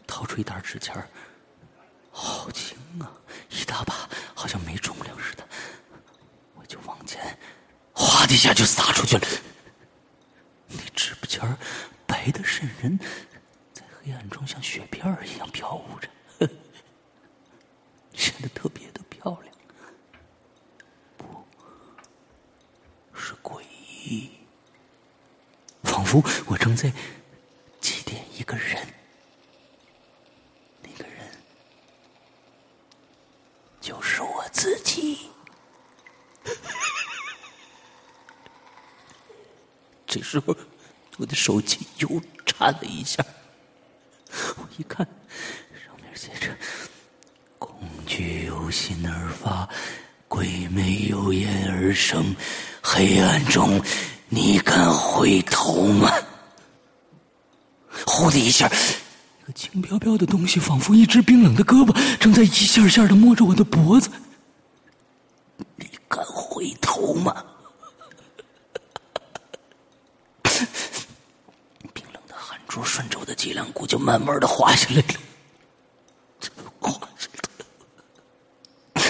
[0.05, 0.93] 掏出一沓纸钱
[2.11, 3.13] 好轻啊，
[3.49, 5.47] 一大把，好像没重量似的。
[6.55, 7.39] 我就往前，
[7.93, 9.25] 哗的一下就撒出去了。
[10.67, 11.57] 那纸不尖儿
[12.05, 12.99] 白的渗人，
[13.71, 16.09] 在黑暗中像雪片一样飘舞着，
[18.13, 19.55] 显得特别的漂亮。
[21.17, 21.45] 不
[23.13, 23.61] 是诡
[24.03, 24.31] 异，
[25.83, 26.91] 仿佛我正在
[27.79, 28.85] 祭奠一个人。
[30.81, 31.29] 那个人
[33.79, 35.29] 就是我自己。
[40.05, 40.55] 这时候，
[41.17, 43.23] 我的手机又颤了一下。
[44.55, 45.05] 我一看，
[45.85, 46.55] 上面写着
[47.59, 49.67] ：“恐惧由心而发，
[50.27, 51.33] 鬼魅由
[52.81, 53.81] 黑暗中，
[54.29, 56.11] 你敢回头吗？”
[58.05, 64.09] 呼的一下，一个轻飘飘的东西，仿佛一只冰冷的胳膊，正在一下下的摸着我的脖子。
[65.75, 67.43] 你敢回头吗？
[71.93, 75.03] 冰冷的汗珠顺着我的脊梁骨就慢慢的滑下来了，
[76.79, 79.03] 滑下来了。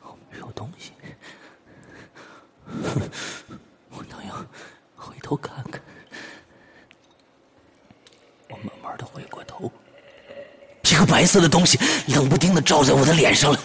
[0.00, 0.92] 后面有东西，
[3.90, 4.34] 我倒要
[4.96, 5.82] 回头看看。
[8.50, 9.70] 我慢慢的回过头，
[10.84, 13.60] 一个白色的东西冷不丁的照在我的脸上了，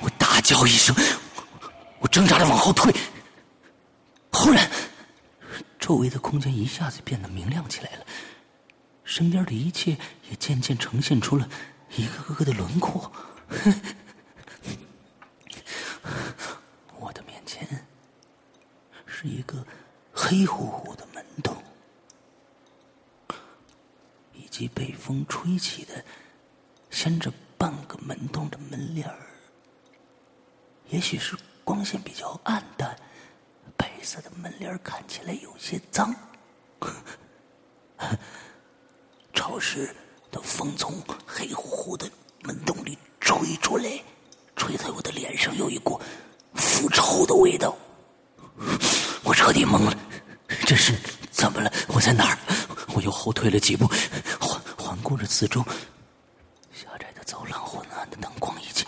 [0.00, 0.94] 我大叫一声，
[1.98, 2.94] 我挣扎着往后退，
[4.32, 4.70] 忽然。
[5.78, 8.06] 周围的空间一下子变得明亮起来了，
[9.02, 9.96] 身边的一切
[10.28, 11.48] 也渐渐呈现出了
[11.96, 13.10] 一个个个的轮廓。
[17.00, 17.66] 我的面前
[19.04, 19.66] 是一个
[20.12, 21.56] 黑乎乎的门洞，
[24.34, 26.04] 以及被风吹起的
[27.02, 29.16] 牵着半个门洞的门帘儿。
[30.90, 31.34] 也许是
[31.64, 32.94] 光线比较暗淡。
[33.74, 36.14] 白色的门帘看起来有些脏，
[39.32, 39.96] 潮湿
[40.30, 40.92] 的风从
[41.26, 42.06] 黑乎乎的
[42.42, 43.84] 门洞里吹出来，
[44.54, 45.98] 吹在我的脸上，有一股
[46.52, 47.74] 腐臭的味道。
[49.24, 49.96] 我彻底懵了，
[50.66, 50.94] 这是
[51.30, 51.72] 怎么了？
[51.88, 52.38] 我在哪儿？
[52.94, 53.86] 我又后退了几步，
[54.38, 55.64] 环环顾着四周，
[56.72, 58.84] 狭窄的走廊，昏暗的灯光以及。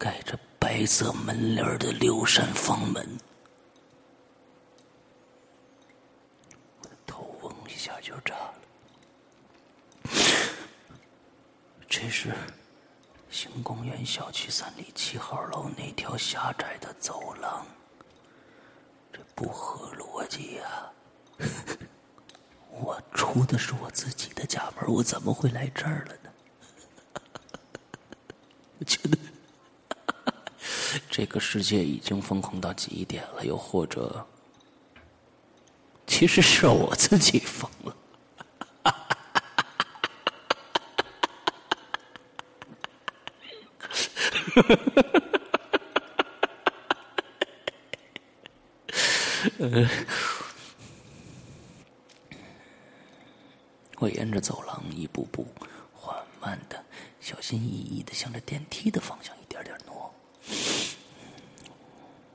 [0.00, 3.06] 盖着白色门帘的六扇房门，
[6.80, 8.54] 我的头嗡一下就炸了。
[11.86, 12.34] 这是
[13.28, 17.66] 新公园小区三里七号楼那条狭窄的走廊，
[19.12, 20.90] 这不合逻辑呀！
[22.72, 26.30] 我出的是我自己的家门，我怎么会来这儿了呢？
[28.78, 29.18] 我觉得。
[31.18, 34.24] 这个世界已经疯狂到极点了，又或者，
[36.06, 37.96] 其实是我自己疯了。
[53.96, 55.44] 我沿着走廊一步步
[55.92, 56.80] 缓慢的、
[57.20, 60.14] 小心翼翼的向着电梯的方向一点点挪。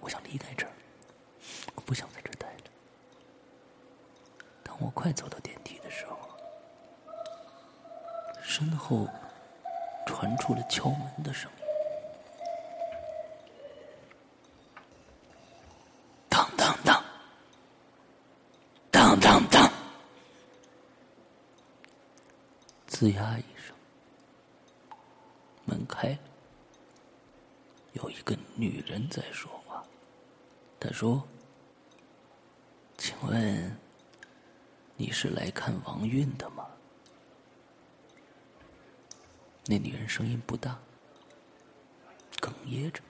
[0.02, 0.72] 我想离开这儿，
[1.76, 2.70] 我不想在这儿待着。
[4.62, 6.18] 当我快走到电梯的时候，
[8.42, 9.06] 身后
[10.06, 11.66] 传出了敲门的声音，
[16.30, 17.04] 当当当，
[18.92, 19.70] 当当当，
[22.88, 23.76] 吱呀一声，
[25.66, 26.20] 门开了。
[27.92, 29.84] 有一个女人在说话，
[30.80, 31.22] 她说
[32.98, 33.78] ：“请问
[35.04, 36.66] 你是来看王韵的吗？”
[39.68, 40.80] 那女人声音不大，
[42.40, 43.02] 哽咽着，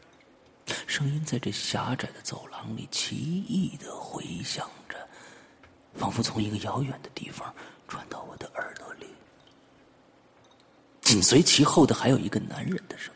[0.87, 5.07] 声音在这狭窄的走廊里奇异的回响着，
[5.93, 7.53] 仿佛从一个遥远的地方
[7.87, 9.05] 传到我的耳朵里。
[11.01, 13.13] 紧随其后的还有一个男人的声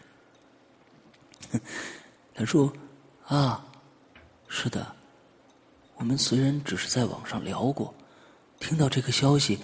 [1.51, 1.59] 音。
[2.35, 2.71] 他说
[3.25, 3.65] ：“啊，
[4.47, 4.95] 是的，
[5.95, 7.91] 我们虽然只是在网上聊过，
[8.59, 9.59] 听到这个消息，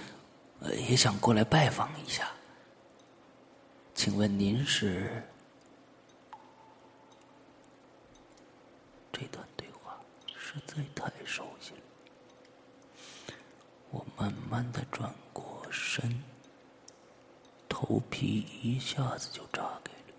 [0.59, 2.31] 呃，也想过来拜访一下。
[3.93, 5.23] 请问您是？”
[9.11, 9.95] 这段对话
[10.35, 11.81] 实在太熟悉了。
[13.91, 16.23] 我慢慢的转过身，
[17.69, 20.13] 头头皮一下子就炸开了。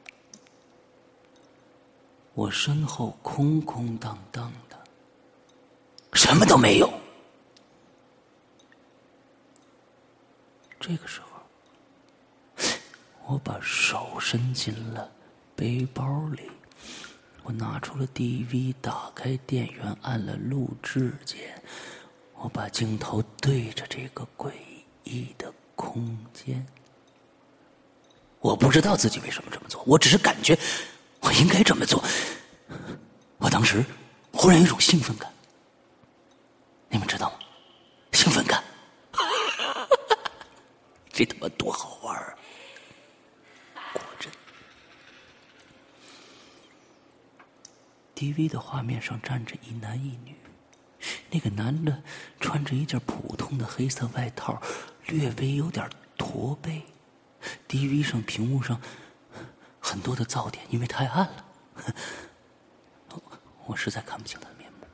[2.35, 4.79] 我身后空空荡荡的，
[6.13, 6.93] 什么都没有。
[10.87, 12.67] 这个时候，
[13.25, 15.11] 我把手伸进了
[15.57, 16.43] 背包里，
[17.43, 21.59] 我拿出了 DV，打开电源，按了录制键，
[22.35, 24.53] 我把镜头对着这个诡
[25.05, 26.67] 异的空间。
[28.41, 30.55] 我不知道自己为什么这么做，我只是感觉
[31.21, 32.05] 我应该这么做。
[33.39, 33.83] 我当时
[34.35, 35.33] 忽然有种兴奋感，
[36.91, 37.39] 你们知道吗？
[38.13, 38.63] 兴奋感，
[41.15, 42.19] 这他妈多好玩
[43.75, 43.79] 啊！
[43.93, 44.33] 果真
[48.17, 50.35] ，DV 的画面上站着一男一女，
[51.31, 52.03] 那个男的
[52.41, 54.61] 穿着一件普通的黑色外套，
[55.07, 55.89] 略微有点
[56.19, 56.83] 驼背。
[57.69, 58.81] DV 上屏幕上
[59.79, 61.45] 很多的噪点，因为太暗了，
[63.67, 64.87] 我实在看不清他的面目。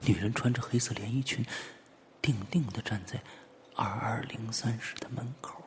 [0.00, 1.46] 女人穿着黑色连衣裙，
[2.20, 3.22] 定定的站在
[3.76, 5.62] 二二零三室的门口。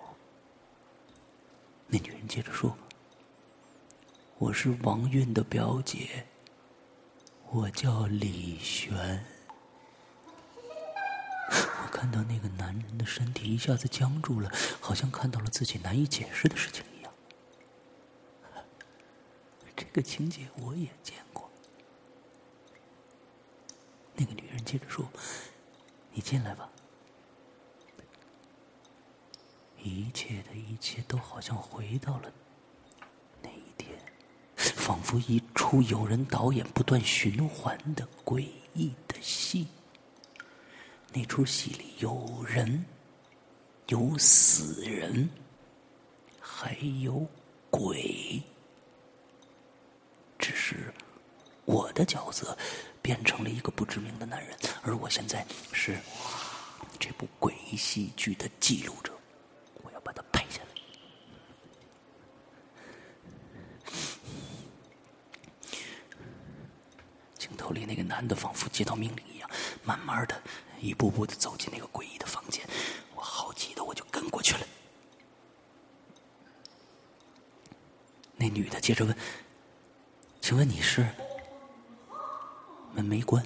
[1.88, 2.78] 那女人接着说
[4.40, 6.26] ：“我是王韵的表姐，
[7.50, 9.26] 我叫李璇。”
[11.50, 17.14] 我看到那个男人的身体一下子僵住了，好像看到了自己难以解释的事情一样。
[19.76, 21.50] 这个情节我也见过。
[24.16, 25.08] 那个女人接着说
[26.12, 26.70] ：“你进来吧。”
[29.82, 32.32] 一切的一切都好像回到了
[33.42, 33.98] 那一天，
[34.56, 39.68] 仿佛一出有人导演不断循环的诡异的戏。
[41.14, 42.86] 那出戏里有人，
[43.88, 45.30] 有死人，
[46.40, 47.26] 还有
[47.70, 48.42] 鬼。
[50.38, 50.94] 只是
[51.66, 52.58] 我的角色
[53.02, 55.98] 变成了一个不知名的男人，而我现在是
[57.00, 59.14] 这部诡异戏剧的记录者。
[59.82, 60.68] 我要把它拍下来。
[67.38, 67.50] 镜
[68.18, 69.48] 男的仿佛接到命令一样，
[69.84, 70.42] 慢慢的。
[70.80, 72.68] 一步步的走进那个诡异的房间，
[73.16, 74.68] 我好奇的我就跟过去了。
[78.36, 79.16] 那女的接着问
[80.42, 81.08] ：“请问你是？”
[82.94, 83.46] 门没关，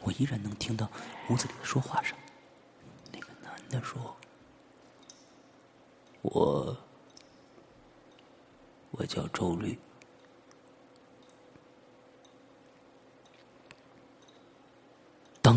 [0.00, 0.90] 我依然能听到
[1.28, 2.16] 屋子里的说话声。
[3.12, 4.16] 那个男的说
[6.22, 6.76] ：“我，
[8.92, 9.78] 我叫周律。”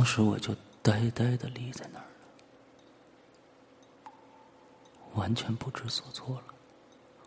[0.02, 2.08] 当时我就呆呆的立在那儿了，
[5.14, 6.44] 完全不知所措了。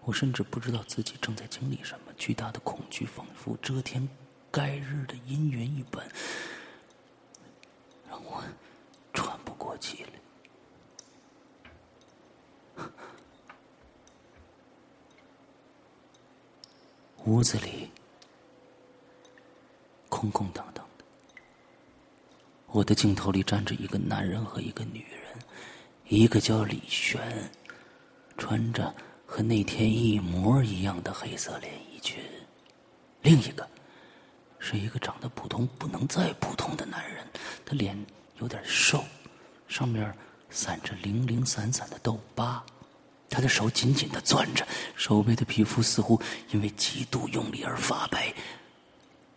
[0.02, 4.08] 我甚至不知道自己正在经历什么，巨大的恐惧仿佛遮天
[4.50, 6.04] 盖日的阴云一般，
[8.08, 8.42] 让我
[9.12, 10.04] 喘不过气
[12.74, 12.84] 来。
[17.24, 17.88] 屋子里
[20.08, 20.83] 空空荡荡。
[22.74, 25.40] 我的镜头里站着一个男人和一个女人，
[26.08, 27.48] 一个叫李璇，
[28.36, 28.92] 穿着
[29.24, 32.18] 和那天一模一样的黑色连衣裙；
[33.22, 33.64] 另一个
[34.58, 37.24] 是一个长得普通不能再普通的男人，
[37.64, 37.96] 他脸
[38.40, 39.04] 有点瘦，
[39.68, 40.12] 上面
[40.50, 42.60] 散着零零散散的痘疤，
[43.30, 44.66] 他的手紧紧的攥着，
[44.96, 46.20] 手背的皮肤似乎
[46.50, 48.34] 因为极度用力而发白。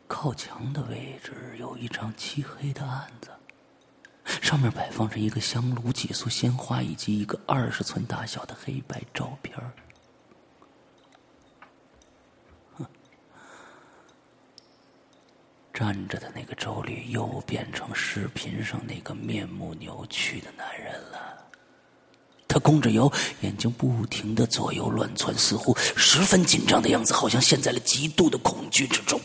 [0.07, 3.29] 靠墙的位置有一张漆黑的案子，
[4.41, 9.55] 上面摆放着一个香炉、几束鲜花以及一个二十寸大小的黑白照片
[15.73, 21.46] 站着的那个周律又变成视频上那个面目扭曲的男人了。
[22.57, 29.21] 他弓着腰，眼睛不停的左右乱窜，似乎十分紧张的样子，好像陷在了极度的恐惧之中。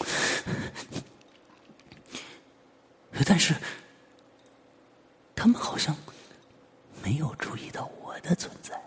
[3.25, 3.55] 但是，
[5.35, 5.97] 他们好像
[7.03, 8.79] 没有注意到我的存在。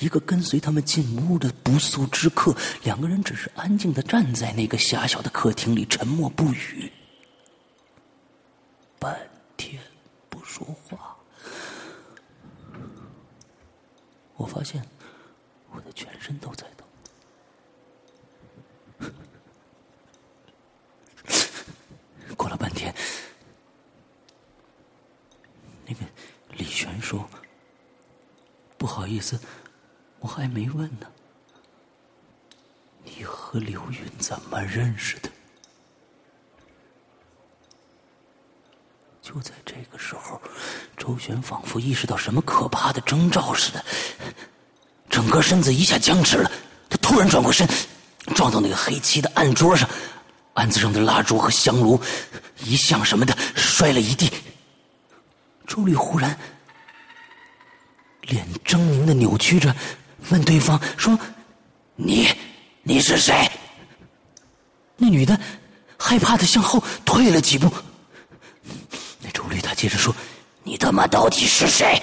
[0.00, 6.90] 一个跟随他们进屋的不速之客，两个人只是安静的站在那个狭小的客厅里，沉默不语，
[8.98, 9.16] 半
[9.56, 9.80] 天
[10.28, 11.07] 不说话。
[14.38, 14.82] 我发现
[15.70, 16.84] 我的全身都在抖。
[22.36, 22.94] 过了半天，
[25.84, 26.00] 那个
[26.52, 27.28] 李璇说
[28.78, 29.38] ：“不好意思，
[30.20, 31.12] 我还没问呢。
[33.02, 35.28] 你和刘云怎么认识的？
[39.28, 40.40] 就在这个时候，
[40.96, 43.84] 周旋仿佛意识到什么可怕的征兆似的，
[45.10, 46.50] 整个身子一下僵直了。
[46.88, 47.68] 他突然转过身，
[48.34, 49.86] 撞到那个黑漆的案桌上，
[50.54, 52.00] 案子上的蜡烛和香炉、
[52.64, 54.32] 遗像什么的摔了一地。
[55.66, 56.34] 周律忽然
[58.22, 59.76] 脸狰狞的扭曲着，
[60.30, 61.18] 问对方说
[61.96, 62.34] ：“你？”
[62.82, 63.46] 你是谁？
[64.96, 65.38] 那女的
[65.98, 67.70] 害怕的向后退了几步。
[69.48, 70.14] 绿他接着说
[70.62, 72.00] ：“你他妈到底是谁？”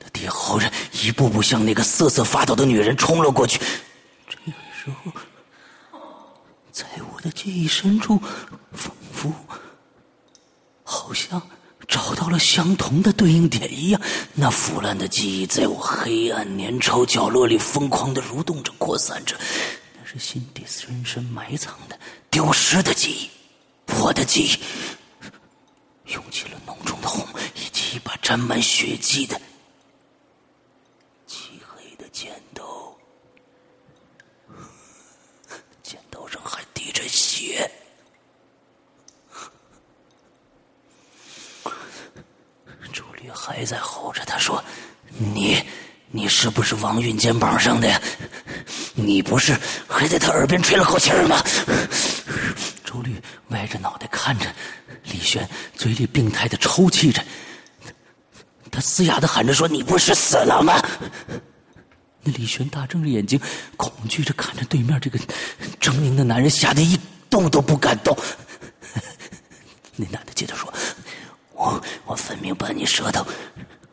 [0.00, 3.60] 他爹吼着，一步步向那个瑟瑟发抖的女人冲了过去。
[4.28, 5.12] 这个时候，
[6.72, 8.18] 在我的记忆深处，
[8.72, 9.32] 仿佛
[10.84, 11.42] 好像
[11.86, 14.00] 找到了相同的对应点一样，
[14.34, 19.36] 那腐烂的记忆在我黑暗粘稠角落里疯狂的蠕动着、扩散着。
[19.98, 21.98] 那是心底深深埋藏的
[22.30, 23.30] 丢失的记忆，
[24.00, 24.58] 我的记忆，
[26.08, 29.40] 涌起了浓重的红，以及一把沾满血迹的
[31.26, 32.96] 漆黑的剪刀，
[35.82, 37.70] 剪刀上还滴着血。
[42.92, 44.62] 周律还在吼着，他说
[45.18, 45.62] ：“你，
[46.10, 48.00] 你是不是王允肩膀上的呀？”
[48.94, 49.56] 你不是
[49.86, 51.40] 还在他耳边吹了口气吗？
[52.84, 53.14] 周律
[53.50, 54.52] 歪着脑袋看着，
[55.78, 57.24] 嘴里病态的抽泣着。
[58.70, 60.74] 他嘶哑的喊着说：“你不是死了吗？”
[62.22, 63.40] 那李玄大睁着眼睛，
[63.76, 65.18] 恐惧着看着对面这个
[65.80, 66.98] 狰狞的男人，吓得一
[67.30, 68.16] 动都不敢动。
[69.94, 70.72] 那男的接着说
[71.54, 73.24] ：“我我分明把你舌头，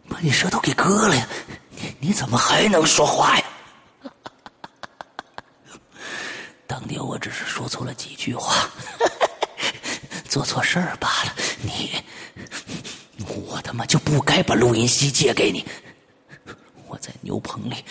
[0.09, 1.27] 把你舌头给割了呀！
[1.69, 3.45] 你你怎么还能说话呀？”
[6.67, 8.69] 当年我只是说错了几句话，
[10.35, 11.33] 做错事儿罢了。
[11.61, 11.91] 你，
[13.25, 15.65] 我他妈就不该把录音机借给你。
[16.87, 17.85] 我在牛棚里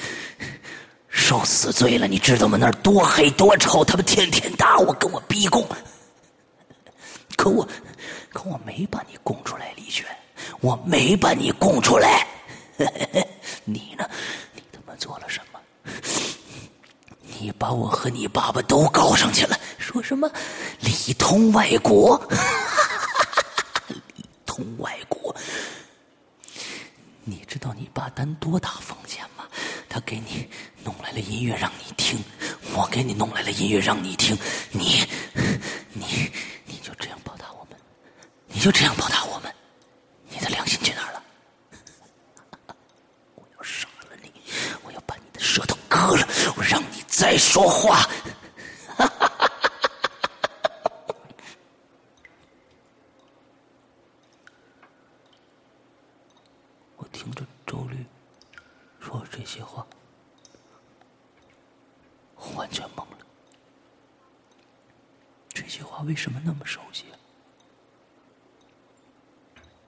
[1.09, 2.59] 受死罪了，你知道吗？
[2.61, 5.66] 那儿多黑多臭，他们天天打我，跟我逼供。
[7.34, 7.66] 可我，
[8.30, 10.05] 可我没把你供出来，李轩，
[10.61, 12.26] 我没把你供出来。
[13.64, 14.07] 你呢？
[14.55, 15.59] 你他妈做了什么？
[17.41, 20.30] 你把我和你爸爸都告上去了，说什么
[20.80, 22.16] 里通外国？
[23.89, 25.35] 里通外国？
[27.24, 29.45] 你知道你爸担多大风险吗？
[29.89, 30.49] 他给你
[30.82, 32.22] 弄来了音乐让你听，
[32.74, 34.37] 我给你弄来了音乐让你听，
[34.70, 35.07] 你，
[35.93, 36.30] 你，
[36.64, 37.78] 你就这样报答我们？
[38.49, 39.53] 你就这样报答我们？
[40.28, 41.22] 你的良心去哪儿了？
[43.35, 44.30] 我要杀了你！
[44.82, 46.26] 我要把你的舌头割了！
[46.57, 46.93] 我让你。
[47.16, 48.00] 再说话！
[56.96, 58.04] 我听着周律
[58.98, 59.86] 说这些话，
[62.56, 63.18] 完全懵了。
[65.50, 67.04] 这些话为什么那么熟悉？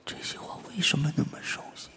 [0.05, 1.91] 这些话为什么那么熟悉？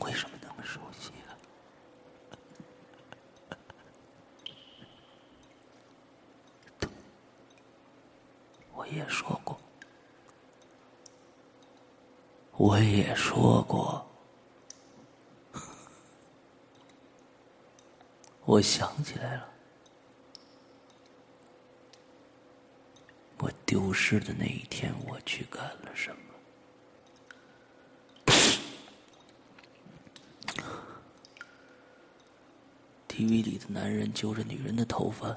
[0.00, 1.12] 为什么那么熟悉？
[8.72, 9.58] 我也说过，
[12.56, 14.06] 我也说过，
[18.44, 19.48] 我想起来了，
[23.38, 26.22] 我丢失的那一天，我去干了什么？
[33.08, 35.34] TV 里的男人揪着女人的头发。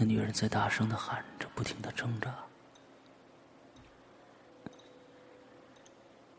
[0.00, 2.32] 那女人在大声的喊着，不停的挣扎。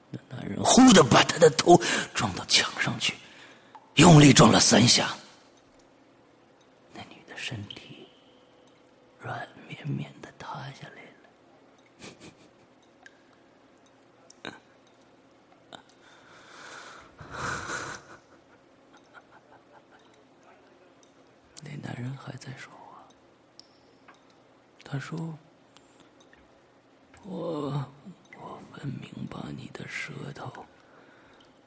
[0.10, 1.78] 那男人呼的把她的头
[2.14, 3.16] 撞到墙上去，
[3.96, 5.14] 用力撞了三下。
[6.94, 8.08] 那女的身体
[9.20, 11.28] 软绵绵的塌下来了。
[21.62, 22.72] 那男人还在说。
[24.92, 25.38] 他说
[27.24, 27.86] ：“我
[28.36, 30.66] 我分明把你的舌头，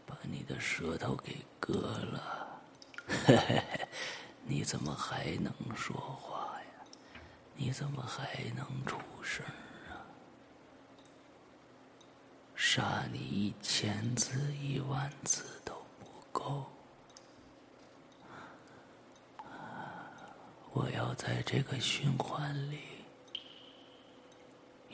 [0.05, 2.61] 把你的舌头给割了，
[3.07, 3.89] 嘿嘿嘿，
[4.45, 6.85] 你怎么还能说话呀？
[7.55, 9.47] 你怎么还能出声
[9.89, 10.03] 啊？
[12.57, 16.66] 杀你一千次、一万次都不够。
[20.73, 22.81] 我要在这个循环里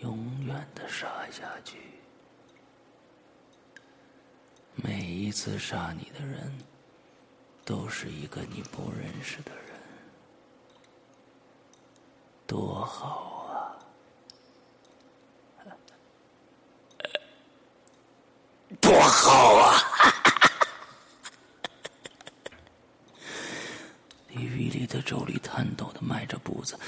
[0.00, 1.78] 永远的杀下去。
[4.74, 6.50] 每一次杀你的人，
[7.64, 9.64] 都是一个你不认识的人，
[12.46, 13.74] 多好啊！
[18.80, 19.82] 多好啊！
[24.28, 26.78] 李玉丽在粥里颤抖的迈着步子，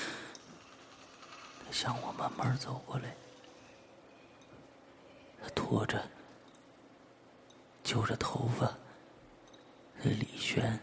[1.71, 3.15] 向我慢慢走过来，
[5.43, 6.03] 他拖着。
[7.83, 10.79] 揪着头发的李轩，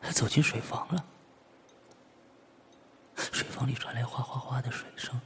[0.00, 1.04] 他走进水房了。
[3.14, 5.20] 水房里传来哗哗哗的水声，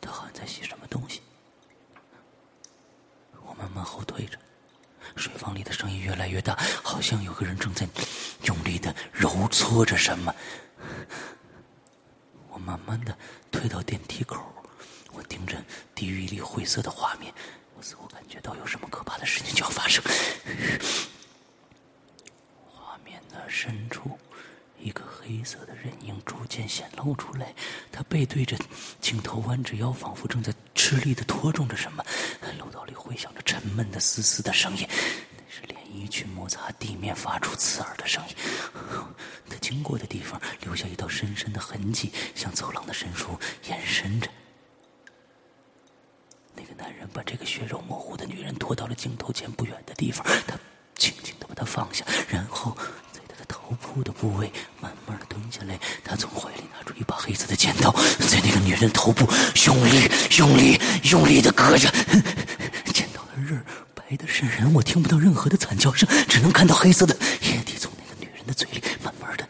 [0.00, 1.22] 他好像在洗什么东西。
[3.44, 4.36] 我慢慢后退着，
[5.16, 7.86] 水房里的声音越来越大，好像有个人正在
[8.44, 10.34] 用力的揉搓着什么。
[12.50, 13.16] 我慢慢的
[13.50, 14.40] 退到电梯口，
[15.12, 15.56] 我盯着
[15.94, 17.32] 地狱里灰色的画面，
[17.76, 20.02] 我似乎感觉到有什么可怕的事情就要发生。
[22.64, 24.18] 画面的深处，
[24.80, 27.54] 一个黑色的人影逐渐显露出来，
[27.90, 28.56] 他背对着
[29.00, 32.04] 镜头，弯着腰，仿佛正在吃力的拖重着什么。
[32.58, 34.86] 楼道里回响着沉闷的嘶嘶的声音。
[35.36, 38.34] 那是连衣裙摩擦地面发出刺耳的声音，
[39.48, 44.28] 他经过的地方留下一道深深的痕迹，向走廊的深处延伸着。
[46.54, 50.58] 那个男人把这个血肉模糊的女人拖到了镜头前不远的地方，他
[50.96, 52.76] 轻轻的把她放下，然后
[53.48, 57.90] 头部的部位慢慢的蹲下来，他从怀里拿出一把黑色的剪刀，
[58.30, 59.26] 在那个女人的头部
[59.66, 60.80] 用力、用力、
[61.10, 61.90] 用力的割着，
[62.92, 63.62] 剪刀的刃
[63.94, 69.46] 白的渗人，我听不到任何的惨叫声，只能看到黑色的液体从那个女人的嘴里慢慢的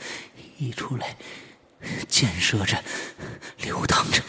[0.59, 1.16] 溢出来，
[2.09, 2.82] 溅射着，
[3.59, 4.22] 流淌着。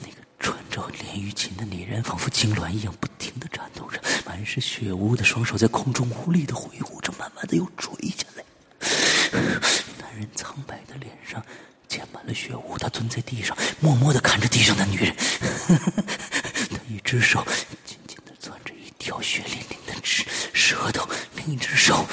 [0.00, 8.44] 那个穿着连衣裙的女人仿佛痉挛一样，不停的颤抖着，满是血污的双手在空中无力的挥舞着，慢慢的又垂下来。
[10.00, 11.44] 男人苍白的脸上
[11.88, 15.16] 溅满了血污，他蹲在地上，默默的看着地上的女人，
[16.70, 17.44] 他一只手
[17.84, 18.84] 紧紧的攥着一。
[18.96, 20.24] 条血淋淋的舌
[20.54, 21.06] 舌头，
[21.36, 22.06] 另一只手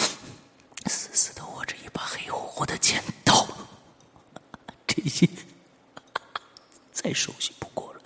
[0.87, 3.47] 死死的握着一把黑乎乎的剪刀。
[4.85, 5.25] 这些
[6.91, 8.01] 再熟悉不过了，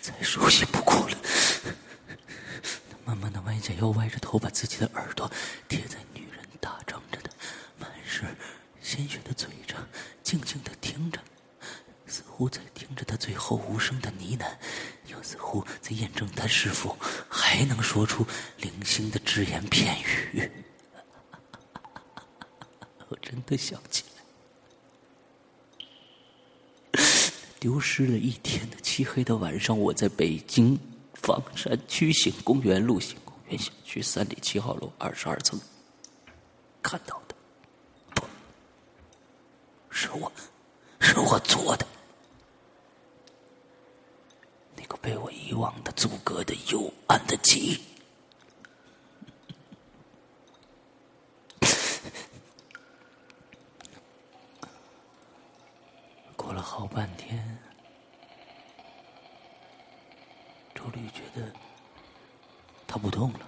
[0.00, 1.16] 再熟悉不过了。
[3.04, 5.30] 慢慢的弯下腰，歪着头，把自己的耳朵
[5.68, 7.30] 贴在女人大张着的、
[7.78, 8.24] 满是
[8.80, 9.86] 鲜血的嘴上，
[10.22, 11.20] 静静的听着。
[12.06, 14.46] 似乎在听着他最后无声的呢喃，
[15.06, 16.94] 又似乎在验证他是否
[17.26, 18.26] 还能说出
[18.58, 20.50] 零星的只言片语。
[23.08, 24.04] 我真的想起
[26.92, 27.00] 来，
[27.58, 30.78] 丢失了一天的漆黑的晚上，我在北京
[31.22, 35.58] 房山区醒公园路醒公园小区三里七号楼二十二层
[36.82, 37.36] 看到的，
[38.14, 38.26] 不
[39.88, 40.32] 是我，
[40.98, 41.86] 是我做的。
[44.74, 47.80] 那个被我遗忘的、阻隔的、幽暗的记忆，
[56.34, 57.58] 过了好半天，
[60.74, 61.52] 周律觉得
[62.88, 63.46] 他不动了，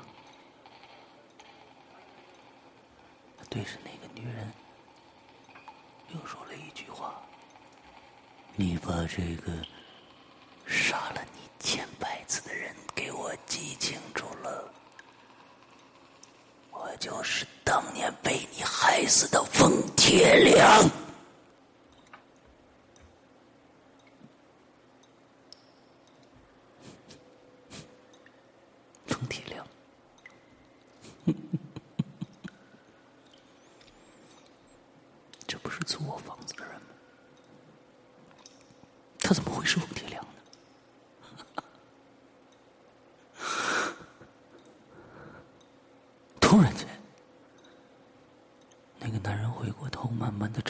[3.36, 4.52] 他对着那个女人
[6.14, 7.20] 又说了一句话
[8.54, 9.52] ：“你把这个
[10.66, 14.70] 杀了你。”千百次的人给我记清楚了，
[16.70, 20.90] 我就是当年被你害死的冯铁良。
[29.06, 29.66] 冯铁良，
[35.46, 36.88] 这不是租我房子的人吗？
[39.20, 40.22] 他怎么会是冯铁良？
[46.40, 46.86] 突然间，
[49.00, 50.62] 那个男人回过头，慢慢的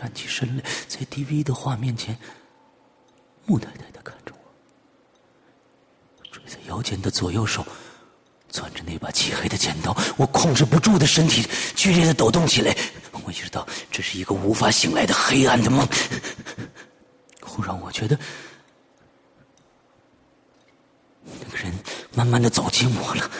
[0.89, 2.19] 在 DV 的画面前，
[3.47, 4.39] 木呆呆的看着我，
[6.31, 7.67] 垂在腰间的左右手，
[8.51, 12.77] 攥着那把漆黑的剪刀，我控制不住的身体剧烈的抖动起来。
[13.25, 15.89] 我意识到这是一个无法醒来的黑暗的梦，
[17.41, 18.19] 忽然我觉得
[21.25, 21.73] 那个人
[22.15, 23.31] 慢慢的走近我了。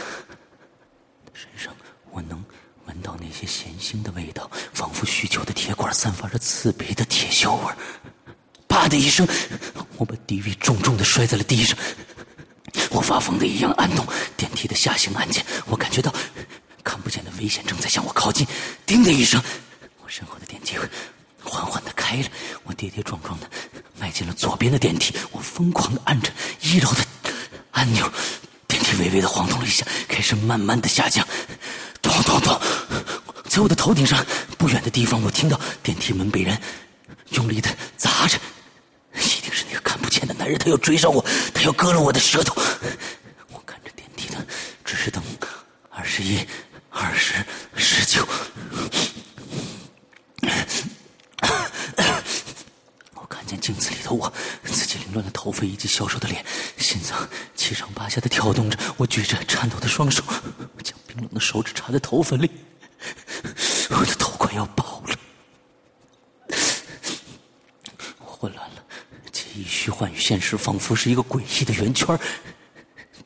[1.35, 1.75] 身上
[2.11, 2.43] 我能
[2.87, 7.73] 闻到那些咸腥的味道，仿佛许久的铁管散发着刺鼻的铁锈味
[8.69, 9.27] 啪的一声，
[9.97, 11.75] 我把 DV 重重的摔在了地上。
[12.91, 16.13] 我发疯的一样按动电梯的下行按键，我感觉到
[16.83, 18.47] 看不见的危险正在向我靠近。
[18.85, 19.43] 叮的一声，
[20.03, 20.77] 我身后的电梯
[21.43, 22.29] 缓缓的开了，
[22.65, 23.49] 我跌跌撞撞的
[23.99, 25.15] 迈进了左边的电梯。
[25.31, 26.31] 我疯狂的按着
[26.61, 27.03] 一楼的
[27.71, 28.13] 按钮，
[28.69, 31.27] 电梯微微的晃动了一下，开始慢慢的下降。
[32.03, 32.61] 咚咚咚，
[33.49, 34.23] 在我的头顶上
[34.59, 36.61] 不远的地方，我听到电铁门被人
[37.31, 38.39] 用力的砸着。
[39.15, 41.25] 一定是那个看不见的男人，他要追上我，
[41.55, 42.61] 他要割了我的舌头。
[43.49, 44.47] 我看着电梯的
[44.85, 45.23] 指示灯，
[45.89, 46.47] 二十一、
[46.91, 47.33] 二十、
[47.75, 48.29] 十九。
[53.15, 54.31] 我看见镜子里的我，
[54.67, 56.45] 自己凌乱的头发以及消瘦的脸，
[56.77, 57.27] 心脏
[57.57, 58.77] 七上八下的跳动着。
[58.99, 60.23] 我举着颤抖的双手，
[60.83, 62.51] 将冰冷的手指插在头发里，
[63.89, 65.17] 我的头快要爆了。
[68.19, 68.85] 我混乱了。
[69.33, 72.19] 记忆虚幻与现实仿佛是一个诡异的圆圈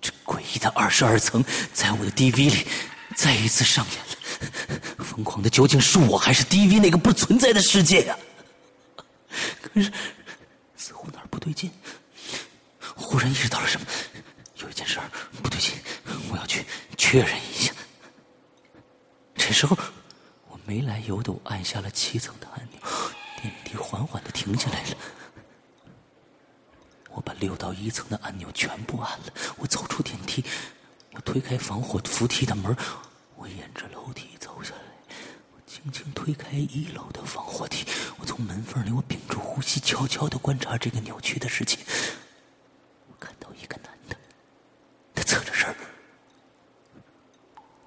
[0.01, 2.67] 这诡异的二十二层在我的 DV 里
[3.15, 5.05] 再一次上演了。
[5.05, 8.19] 疯狂的究竟是我还是 DV 那个不存在的世界呀？
[9.63, 9.93] 可是
[10.77, 11.71] 似乎哪儿不对劲，
[12.97, 13.87] 忽然意识到了什么，
[14.57, 14.99] 有一件事
[15.41, 15.75] 不对劲，
[16.33, 16.65] 我要去
[16.97, 17.73] 确认一下。
[19.37, 19.79] 这时候
[20.49, 22.81] 我没来由的我按下了七层的按钮，
[23.41, 24.97] 电梯缓缓的停下来了。
[27.19, 29.33] 我把六到一层的按钮全部按了。
[29.57, 30.45] 我走出电梯，
[31.15, 32.77] 我推开防火扶梯的门，
[33.35, 35.17] 我沿着楼梯走下来。
[35.53, 37.85] 我轻轻推开一楼的防火梯。
[38.19, 41.77] 我从门缝里，我屏住呼吸，悄悄的观察这个扭曲的世界。
[43.19, 44.17] 看到一个男的，
[45.13, 45.75] 他侧着身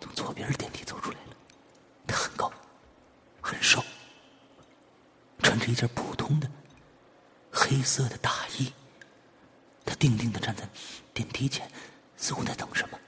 [0.01, 1.35] 从左边电梯走出来了。
[2.05, 2.51] 他很高，
[3.39, 3.81] 很瘦，
[5.41, 6.51] 穿着一件普通的
[7.49, 8.73] 黑色的大衣。
[9.85, 10.67] 他定定的站在
[11.13, 11.69] 电梯前，
[12.17, 12.99] 似乎在等什么。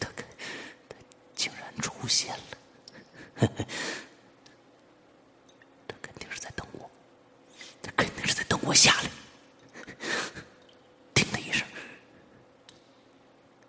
[0.00, 0.08] 他，
[0.88, 0.96] 他
[1.34, 2.44] 竟然出现了！
[5.88, 6.90] 他肯定是在等我，
[7.82, 9.10] 他肯定是在等我下来。
[11.14, 11.66] 叮的一声，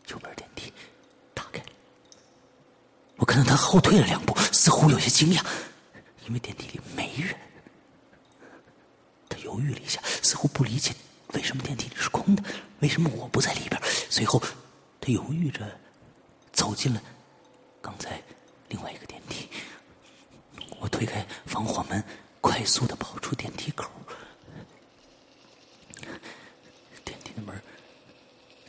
[0.07, 0.73] 右边电梯
[1.33, 1.65] 打开了。
[3.17, 5.45] 我看到他后退了两步，似乎有些惊讶，
[6.27, 7.37] 因为电梯里没人。
[9.55, 10.93] 犹豫了一下，似乎不理解
[11.33, 12.43] 为什么电梯里是空的，
[12.79, 13.81] 为什么我不在里边。
[14.09, 14.41] 随后，
[14.99, 15.65] 他犹豫着
[16.51, 17.01] 走进了
[17.81, 18.21] 刚才
[18.67, 19.47] 另外一个电梯。
[20.81, 22.03] 我推开防火门，
[22.41, 23.89] 快速的跑出电梯口。
[27.05, 27.55] 电梯的门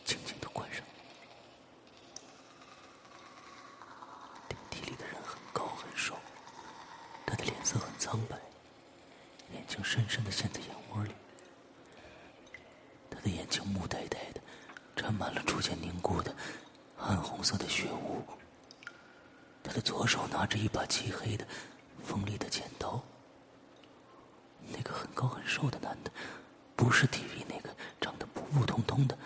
[0.05, 0.83] 轻轻的关上。
[4.49, 6.15] 电梯里的人很高很瘦，
[7.27, 8.37] 他的脸色很苍白。
[9.53, 11.13] 眼睛深深的陷在眼窝里，
[13.11, 14.41] 他的眼睛木呆呆的，
[14.95, 16.35] 沾满了逐渐凝固的
[16.99, 18.23] 暗红色的血污。
[19.63, 21.47] 他的左手拿着一把漆黑的、
[22.03, 23.03] 锋利的剪刀。
[24.69, 26.11] 那个很高很瘦的男的，
[26.75, 27.71] 不是 TV 那个
[28.01, 29.17] 长得普普通通的、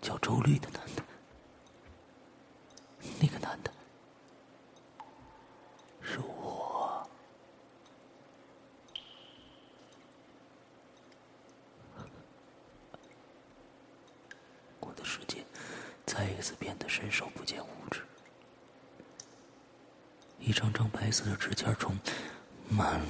[0.00, 1.02] 叫周律的男的。
[3.20, 3.72] 那个男的。
[16.04, 18.00] 再一次变得伸手不见五指，
[20.40, 21.96] 一张张白色的纸签从
[22.68, 23.00] 漫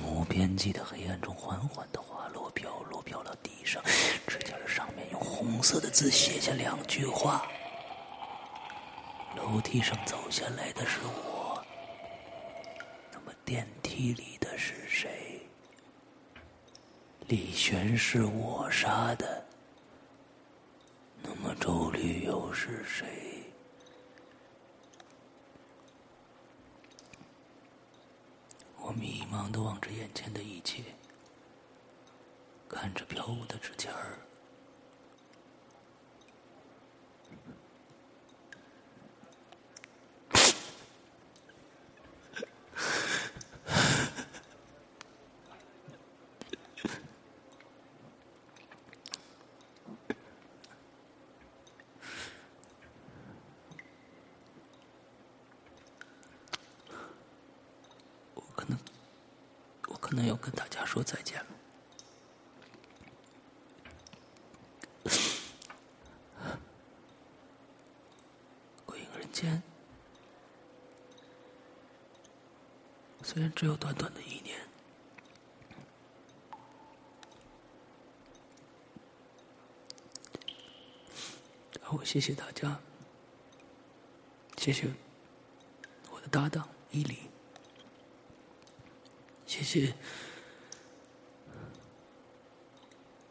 [0.59, 3.80] 无边际的黑暗中缓缓的滑落、飘落、飘到地上。
[4.26, 7.46] 纸签上面用红色的字写下两句话
[9.38, 11.64] ：“楼梯上走下来的是我，
[13.12, 15.40] 那么电梯里的是谁？
[17.28, 19.44] 李璇是我杀的。”
[21.22, 23.06] 那么周律又是谁？
[28.80, 28.92] 我
[29.61, 30.82] 望着眼前的一切，
[32.68, 34.18] 看着飘舞的纸钱儿。
[60.11, 61.47] 能要跟大家说再见了。
[68.85, 69.62] 鬼影人间，
[73.22, 74.61] 虽然只有短短的一年，
[81.81, 82.79] 然后谢谢大家，
[84.59, 84.93] 谢谢
[86.11, 87.18] 我的搭档伊犁，
[89.49, 89.92] 谢谢。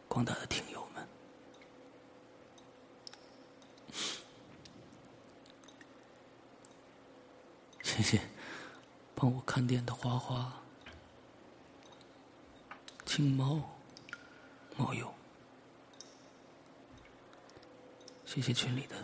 [0.08, 1.08] 广大的听友们。
[7.82, 8.20] 谢谢。
[9.14, 10.52] 帮我看店的花花、
[13.04, 13.60] 青猫、
[14.76, 15.12] 猫友，
[18.24, 18.94] 谢谢群里的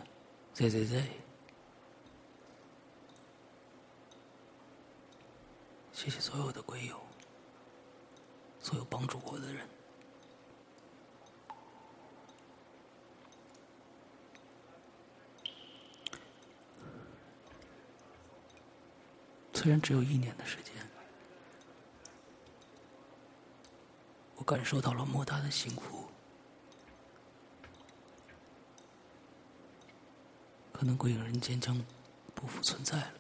[0.53, 1.11] Z Z Z，
[6.05, 7.01] 谢谢所有的鬼友，
[8.61, 9.67] 所有帮助我的人。
[19.55, 20.75] 虽然只有一年的时间，
[24.37, 26.05] 我感受到了莫大的幸福。
[30.71, 31.83] 可能鬼影人间将
[32.35, 33.13] 不复存在了，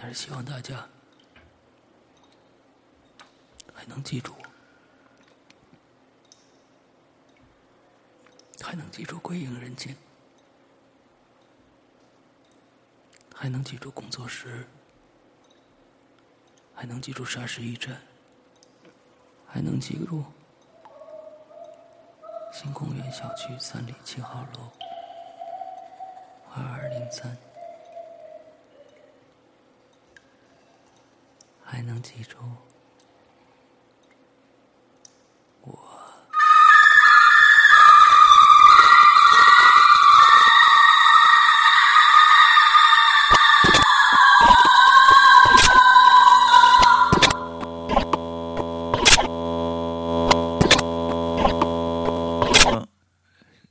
[0.00, 0.86] 但是希望大家
[3.74, 4.44] 还能记住我，
[8.64, 9.96] 还能记住归影人间。
[13.34, 14.66] 还能记住工作时，
[16.74, 18.00] 还能记住沙石驿站，
[19.46, 20.24] 还能记住
[22.52, 24.70] 新公园小区三里七号楼
[26.52, 27.36] 二二零三，
[31.78, 32.36] 还能记住
[35.60, 35.78] 我。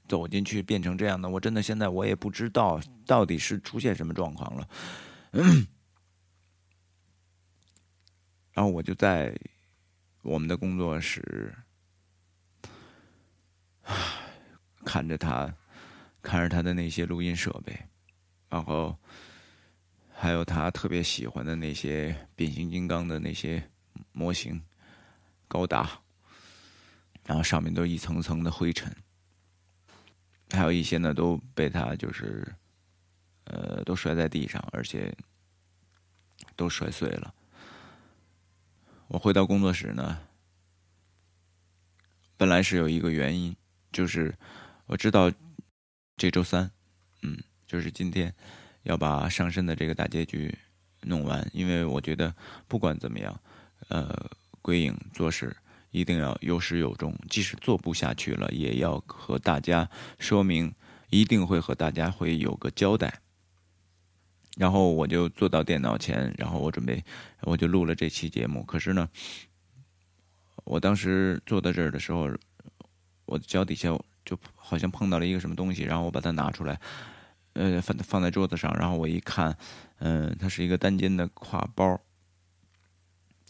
[0.07, 4.65] 走进去变成这样的，我真的现在我也不知道到底是出现什么状况了。
[8.57, 9.31] 然后我就在
[10.23, 11.53] 我们的工作室，
[14.83, 15.53] 看着他，
[16.23, 17.79] 看着他的那些录音设备，
[18.49, 18.97] 然后
[20.11, 23.63] 还有他特别喜欢的那些变形金刚的那些
[24.11, 24.59] 模型，
[25.47, 26.01] 高达，
[27.25, 28.91] 然后上面都一层层的灰尘。
[30.49, 32.55] 还有一些呢，都被他就是，
[33.43, 35.15] 呃，都摔在地上，而且
[36.55, 37.35] 都摔碎了。
[39.07, 40.19] 我回到工作室呢，
[42.35, 43.55] 本来是有一个原因，
[43.91, 44.35] 就是
[44.85, 45.31] 我知道
[46.17, 46.69] 这周三，
[47.21, 48.33] 嗯，就是今天
[48.83, 50.57] 要把上身的这个大结局
[51.01, 52.35] 弄完，因为我觉得
[52.67, 53.39] 不管怎么样，
[53.89, 54.29] 呃，
[54.61, 55.55] 鬼影做事。
[55.91, 59.89] 一定要有始有终，即使做不下去了，也要和大家
[60.19, 60.75] 说明，
[61.09, 63.21] 一定会和大家会有个交代。
[64.57, 67.03] 然后我就坐到电脑前，然后我准备，
[67.41, 68.63] 我就录了这期节目。
[68.63, 69.07] 可是呢，
[70.63, 72.29] 我当时坐在这儿的时候，
[73.25, 73.89] 我的脚底下
[74.25, 76.79] 就好像碰到了一个什么东西，然后我把它拿出来，
[77.53, 79.55] 呃，放放在桌子上，然后我一看，
[79.99, 81.99] 嗯，它是一个单肩的挎包。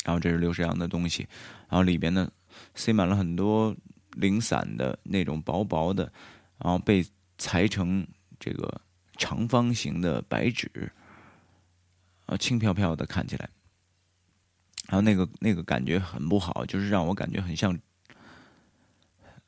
[0.03, 1.27] 然后这是刘世阳的东西，
[1.67, 2.31] 然后里边呢
[2.75, 3.75] 塞满了很多
[4.11, 6.03] 零散的那种薄薄的，
[6.59, 7.05] 然后被
[7.37, 8.07] 裁成
[8.39, 8.81] 这个
[9.17, 10.91] 长方形的白纸，
[12.25, 13.49] 啊轻飘飘的看起来，
[14.87, 17.77] 然后那个那个感觉很不好，就是让我感觉很像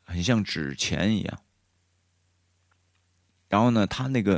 [0.04, 1.42] 很像纸钱一样。
[3.48, 4.34] 然后呢，他那个，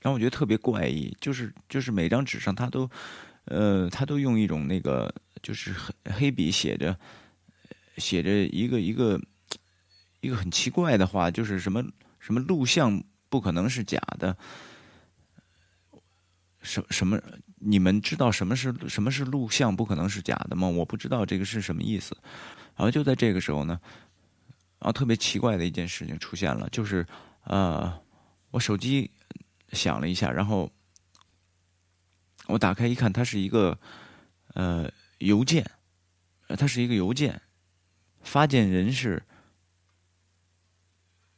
[0.00, 2.90] 然后我觉得特别怪异，就是就是每张纸上他都。
[3.50, 6.94] 呃，他都用一种那个，就是黑黑笔写着，
[7.96, 9.18] 写着一个一个
[10.20, 11.82] 一个很奇怪的话，就是什么
[12.28, 14.36] 什么录像不可能是假的，
[16.60, 17.18] 什什么？
[17.56, 20.68] 你们知道什么是什么是录像不可能是假的吗？
[20.68, 22.14] 我不知道这个是什么意思。
[22.76, 23.80] 然后就在这个时候呢，
[24.78, 27.06] 然后特别奇怪的一件事情出现了，就是
[27.44, 27.98] 呃，
[28.50, 29.10] 我手机
[29.72, 30.70] 响了一下，然后。
[32.48, 33.78] 我打开一看，它是一个
[34.54, 35.70] 呃邮件，
[36.58, 37.40] 它是一个邮件，
[38.20, 39.22] 发件人是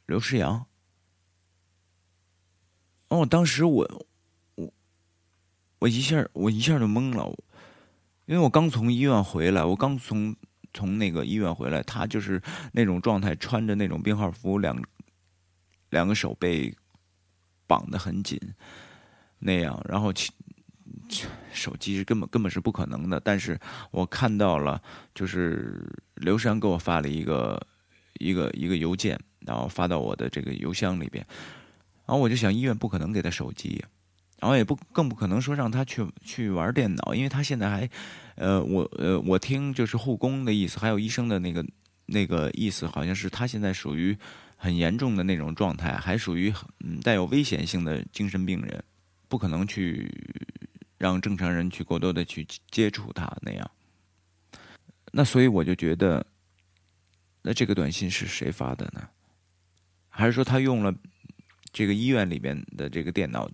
[0.05, 0.65] 刘诗阳。
[3.11, 4.05] 哦，当时我
[4.55, 4.73] 我
[5.79, 7.27] 我一下我一下就懵了，
[8.25, 10.33] 因为我刚从医院回来，我刚从
[10.73, 12.41] 从那个医院回来，他就是
[12.71, 14.81] 那种状态，穿着那种病号服，两
[15.89, 16.73] 两个手被
[17.67, 18.39] 绑得很紧，
[19.39, 20.13] 那样，然后
[21.51, 23.19] 手机是根本根本是不可能的。
[23.19, 23.59] 但是
[23.91, 24.81] 我看到了，
[25.13, 25.85] 就是
[26.15, 27.61] 刘山给我发了一个
[28.19, 31.27] 一个一个邮件，然后发到我的这个邮箱里边，
[32.05, 33.83] 然后我就想，医院不可能给他手机。
[34.39, 37.87] 然后也不更不可能说让他去去玩电脑，因为他现在还，
[38.33, 41.63] 呃，我呃我听就是护工的意思，还有医生的那个
[42.07, 44.17] 那个意思，好像是他现在属于
[44.57, 46.51] 很严重的那种状态，还属于
[47.03, 48.83] 带有危险性的精神病人，
[49.27, 50.11] 不可能去
[50.97, 53.71] 让正常人去过多的去接触他那样。
[55.11, 56.25] 那所以我就觉得，
[57.43, 59.07] 那这个短信是谁发的呢？
[60.09, 60.91] 还是说他用了？
[61.73, 63.49] 这个医院里边的这个电脑，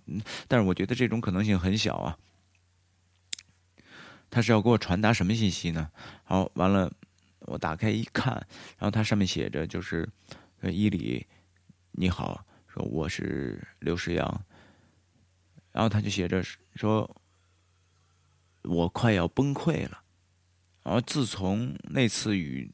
[0.46, 2.18] 但是我觉得这种可能性很小啊。
[4.30, 5.90] 他是要给我传达什么信息呢？
[6.24, 6.92] 好，完了，
[7.40, 8.34] 我打开一看，
[8.76, 10.06] 然后它上面写着就是
[10.62, 11.26] “伊里，
[11.92, 14.44] 你好，说我是刘世阳。”
[15.72, 16.42] 然后他就写着
[16.74, 17.08] 说
[18.64, 20.02] ：“我快要崩溃了。”
[20.82, 22.70] 然后自从那次与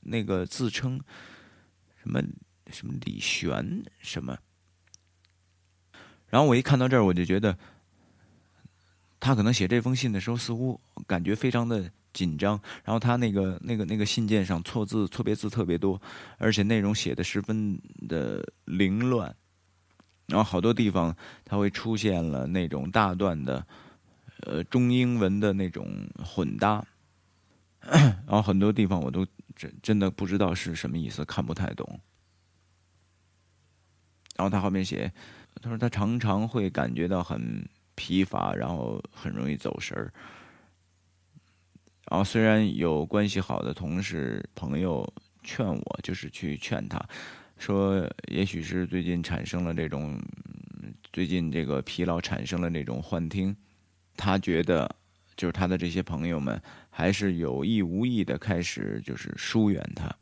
[0.00, 1.00] 那个自称
[2.02, 2.22] 什么
[2.70, 4.38] 什么李璇什么。
[6.36, 7.56] 然后我一看到这儿，我就觉得，
[9.18, 12.60] 他可能写这封信的时候，似乎感觉非常的紧张。
[12.84, 15.98] 然后他那个、那个、那个信件上错字、错别字特别多，
[16.36, 19.34] 而且内容写的十分的凌乱。
[20.26, 23.66] 然后好多地方他会出现了那种大段的，
[24.40, 26.84] 呃，中英文的那种混搭。
[27.80, 31.98] 然后很多地方我都真真的不知道是什么意思，看不太懂。
[34.36, 35.10] 然后他后面写。
[35.62, 40.12] 他说他常常会感觉到很疲乏，然后很容易走神儿。
[42.10, 45.10] 然后虽然有关系好的同事朋友
[45.42, 47.02] 劝我，就是去劝他，
[47.56, 50.20] 说也许是最近产生了这种，
[51.12, 53.56] 最近这个疲劳产生了那种幻听。
[54.16, 54.94] 他觉得
[55.36, 60.14] 就是他的这些朋友们还是有意无意的开始就是疏远他。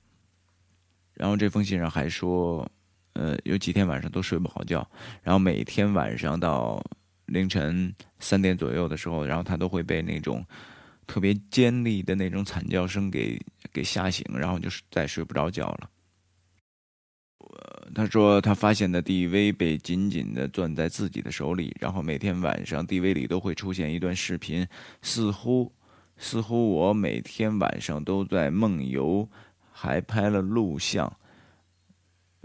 [1.12, 2.70] 然后这封信上还说。
[3.15, 4.87] 呃，有几天晚上都睡不好觉，
[5.23, 6.85] 然后每天晚上到
[7.27, 10.45] 凌晨三点左右的时候，然后他都会被那种
[11.07, 13.41] 特别尖利的那种惨叫声给
[13.73, 15.91] 给吓醒，然后就是再睡不着觉了。
[17.95, 24.67] 他说他发现的 DV 被紧紧的攥在自己的手里，然后每天晚上 DV 里都会出现一段视频，
[25.03, 25.71] 似乎
[26.17, 29.29] 似乎我每天晚上都在梦游，
[29.71, 31.17] 还拍了录像。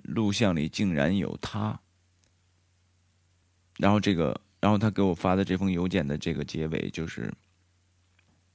[0.09, 1.79] 录像里竟然有他，
[3.77, 7.33] 然后这个，然后他给我发的这封邮件的这个结尾就是，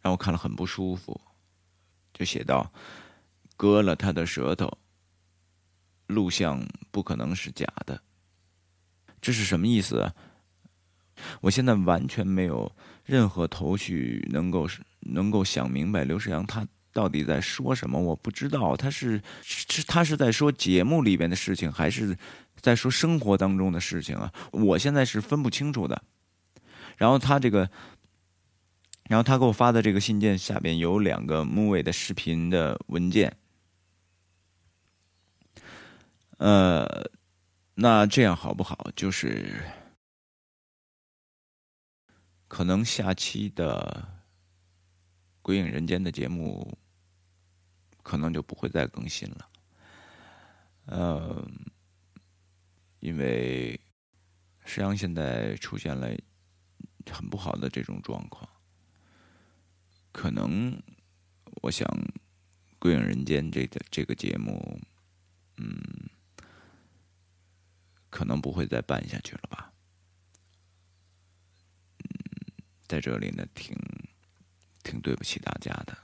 [0.01, 1.21] 让我看了很不舒服，
[2.13, 2.73] 就写到，
[3.57, 4.79] 割了他的舌头，
[6.09, 8.03] 录像不可能是假的，
[9.21, 10.13] 这是什么意思？
[11.41, 12.71] 我现在完全没有
[13.05, 14.69] 任何头绪，能够
[15.01, 16.67] 能够想明白刘世阳他。
[16.95, 18.01] 到底在说什么？
[18.01, 22.17] 我不知道，他是是他是在说节目里边的事情，还是
[22.61, 24.33] 在说生活当中的事情啊？
[24.53, 26.03] 我现在是分不清楚的。
[26.97, 27.69] 然后他这个，
[29.09, 33.37] 然后他给我发的这个信件下边有两个木卫的视频的文件。
[36.39, 37.11] 呃，
[37.75, 38.89] 那这样好不好？
[38.95, 39.65] 就是
[42.47, 44.07] 可能下期的
[45.43, 46.79] 《鬼影人间》的节目。
[48.05, 49.49] 可能就不会再更新了，
[50.85, 51.51] 呃，
[53.01, 53.73] 因为
[54.65, 56.15] 实际上现在出现了
[57.11, 58.47] 很不好的这种状况，
[60.13, 60.79] 可能
[61.63, 61.89] 我想
[62.79, 64.79] 《归影人间》这个这个节目，
[65.57, 65.83] 嗯，
[68.11, 69.73] 可能不会再办下去了吧。
[71.99, 72.07] 嗯，
[72.87, 73.75] 在这里呢，挺
[74.83, 76.04] 挺对不起大家的。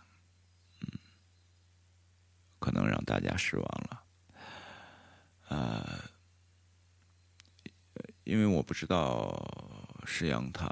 [2.60, 4.04] 可能让大家失望了，
[5.48, 6.04] 呃，
[8.24, 9.34] 因为我不知道
[10.04, 10.68] 石阳他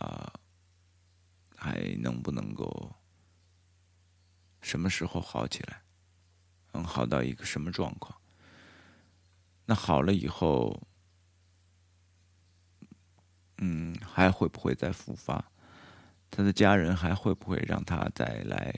[1.56, 2.94] 还能不能够
[4.60, 5.82] 什么时候好起来，
[6.72, 8.20] 能好到一个什么状况？
[9.64, 10.86] 那好了以后，
[13.56, 15.50] 嗯，还会不会再复发？
[16.30, 18.74] 他的家人还会不会让他再来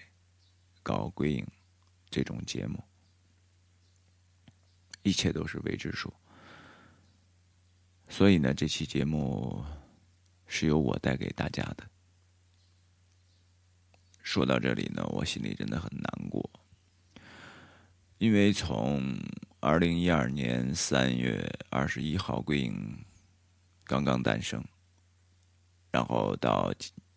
[0.83, 1.45] 搞鬼影
[2.09, 2.85] 这种节目？
[5.03, 6.13] 一切都是未知数，
[8.09, 9.65] 所以呢，这期节目
[10.47, 11.89] 是由我带给大家的。
[14.23, 16.49] 说到这里呢，我心里真的很难过，
[18.19, 19.19] 因为从
[19.61, 22.99] 二零一二年三月二十一号归影
[23.85, 24.63] 刚刚诞生，
[25.91, 26.73] 然后到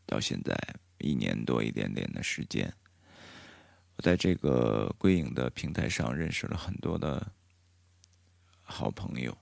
[0.05, 0.57] 到现在
[0.99, 2.73] 一年多一点点的时间，
[3.97, 7.31] 我在这个归影的平台上认识了很多的
[8.63, 9.37] 好朋友，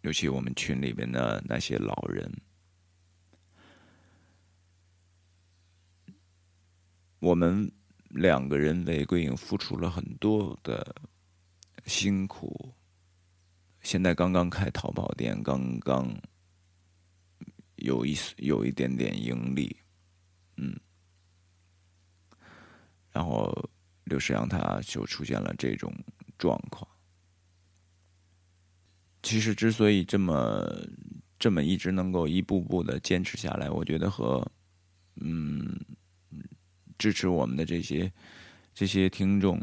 [0.00, 2.30] 尤其我们群里边的那些老人。
[7.20, 7.70] 我们
[8.08, 10.96] 两个人为桂影付出了很多的
[11.84, 12.74] 辛苦，
[13.82, 16.10] 现在刚刚开淘宝店，刚刚
[17.76, 19.76] 有一有一点点盈利，
[20.56, 20.74] 嗯，
[23.12, 23.52] 然后
[24.04, 25.94] 刘世阳他就出现了这种
[26.38, 26.89] 状况。
[29.22, 30.66] 其实之所以这么
[31.38, 34.44] 这么一直能够一步步的坚持下来，我觉得和
[35.16, 35.78] 嗯。
[36.98, 38.12] 支持我们的这些
[38.74, 39.58] 这些听众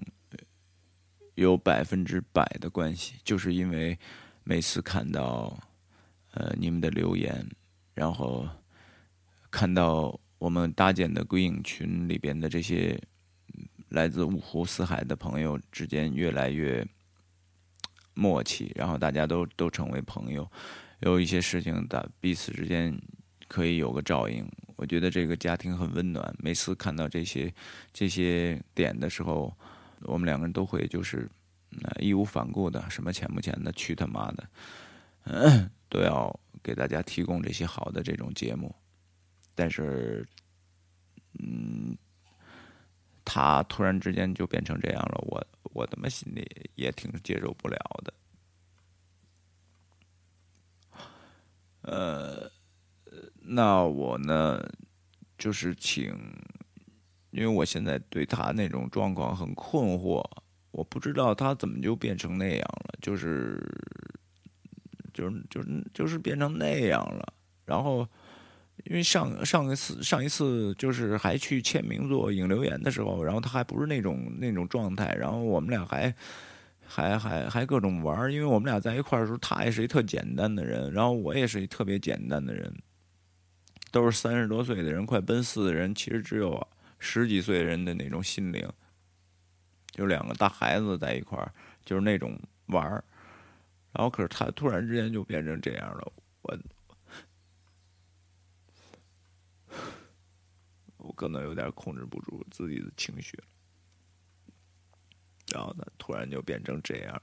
[1.35, 3.95] 有百分之百的关系，就是因为
[4.43, 5.55] 每次看到
[6.31, 7.47] 呃你们的留言，
[7.93, 8.49] 然后
[9.51, 12.99] 看到我们搭建的归影群里边的这些
[13.89, 16.83] 来自五湖四海的朋友之间越来越
[18.17, 20.49] 默契，然后大家都都成为朋友，
[21.01, 22.99] 有一些事情的彼此之间
[23.47, 24.43] 可以有个照应。
[24.75, 26.35] 我觉得这个家庭很温暖。
[26.39, 27.53] 每次看到这些
[27.93, 29.55] 这些点的时候，
[30.01, 31.29] 我们两个人都会就是
[31.99, 34.49] 义无反顾的，什么钱不钱的，去他妈的，
[35.25, 38.73] 嗯， 都要给大家提供这些好的这种节目。
[39.55, 40.25] 但是，
[41.39, 41.97] 嗯，
[43.25, 48.13] 他突然之间就变成这样了，我我他妈心里也挺接受不了的。
[51.81, 52.51] 呃。
[53.49, 54.61] 那我呢，
[55.37, 56.13] 就是请，
[57.31, 60.21] 因为我现在对他那种状况很困惑，
[60.71, 63.57] 我不知道他怎么就变成那样了，就是，
[65.13, 67.33] 就是就是就是变成那样了。
[67.63, 68.05] 然后，
[68.89, 76.13] 因为上上一次上一次就是还去签名做引留言的时候，然后他还不是那种那种状态，然后我们俩还
[76.85, 82.73] 还还还各种玩因为我们俩在一块儿的时候，他也是一特简单的人，然后我也是一特别简单的人。
[83.89, 86.67] 都是三十多岁的人，快奔四的人，其实只有
[86.99, 88.67] 十几岁人的那种心灵，
[89.91, 91.49] 就两个大孩子在一块儿，
[91.85, 93.03] 就是那种玩儿。
[93.93, 96.11] 然后，可是他突然之间就变成这样了，
[96.41, 96.55] 我
[101.07, 103.39] 我可能有点控制不住自己的情绪。
[105.53, 107.21] 然后呢突然就变成这样。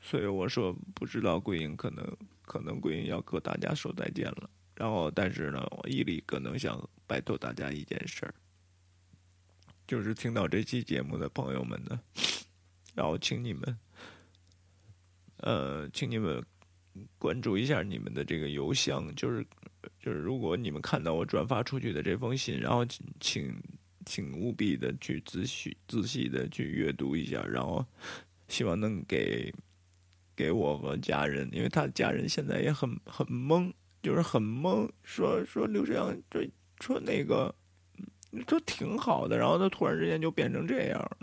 [0.00, 4.50] 所以我说，不知道桂英可能可能桂英要和大家说再见了。
[4.74, 8.34] 然后，但是呢，我毅力可能想拜托大家一件事儿，
[9.86, 12.00] 就是听到这期节目的朋友们呢，
[12.94, 13.78] 然后请你们，
[15.36, 16.44] 呃，请你们
[17.18, 19.46] 关注一下你们的这个邮箱，就是
[20.00, 22.84] 就是如果你们看到我转发出去的这封信，然后
[23.20, 23.54] 请
[24.04, 27.84] 请务必的去仔细仔细的去阅读一下，然后
[28.48, 29.52] 希望能给。
[30.34, 33.70] 给我和家人，因为他家人现在也很很懵，
[34.02, 36.50] 就是很懵，说说刘志阳这
[36.80, 37.54] 说那个，
[38.48, 41.18] 说挺好的，然后他突然之间就变成这样了，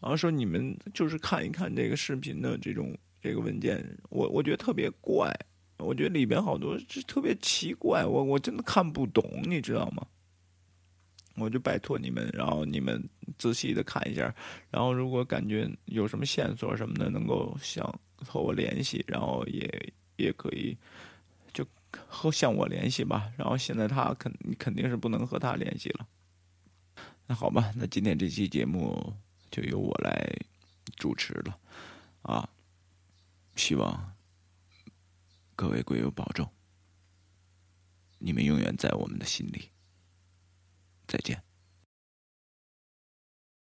[0.00, 5.32] 然后说你们就是看一看这个视频的这种这个文件，我我觉得特别怪，
[5.78, 10.06] 我觉得里边好多是特别奇怪，我我真的看不懂，你知道吗？
[11.38, 13.06] 我就拜托你们，然后你们
[13.36, 14.34] 仔细的看一下，
[14.70, 17.84] 然后如果感觉有什么线索什么的，能够想
[18.24, 20.74] 和我联系，然后也也可以
[21.52, 21.66] 就
[22.06, 23.30] 和向我联系吧。
[23.36, 26.06] 然后现在他肯肯定是不能和他联系了。
[27.26, 29.12] 那好吧，那今天这期节目
[29.50, 30.34] 就由我来
[30.96, 31.58] 主持了
[32.22, 32.48] 啊！
[33.56, 34.14] 希望
[35.56, 36.52] 各位鬼友保重，
[38.18, 39.72] 你们永远在我们的心里。
[41.08, 41.45] 再见。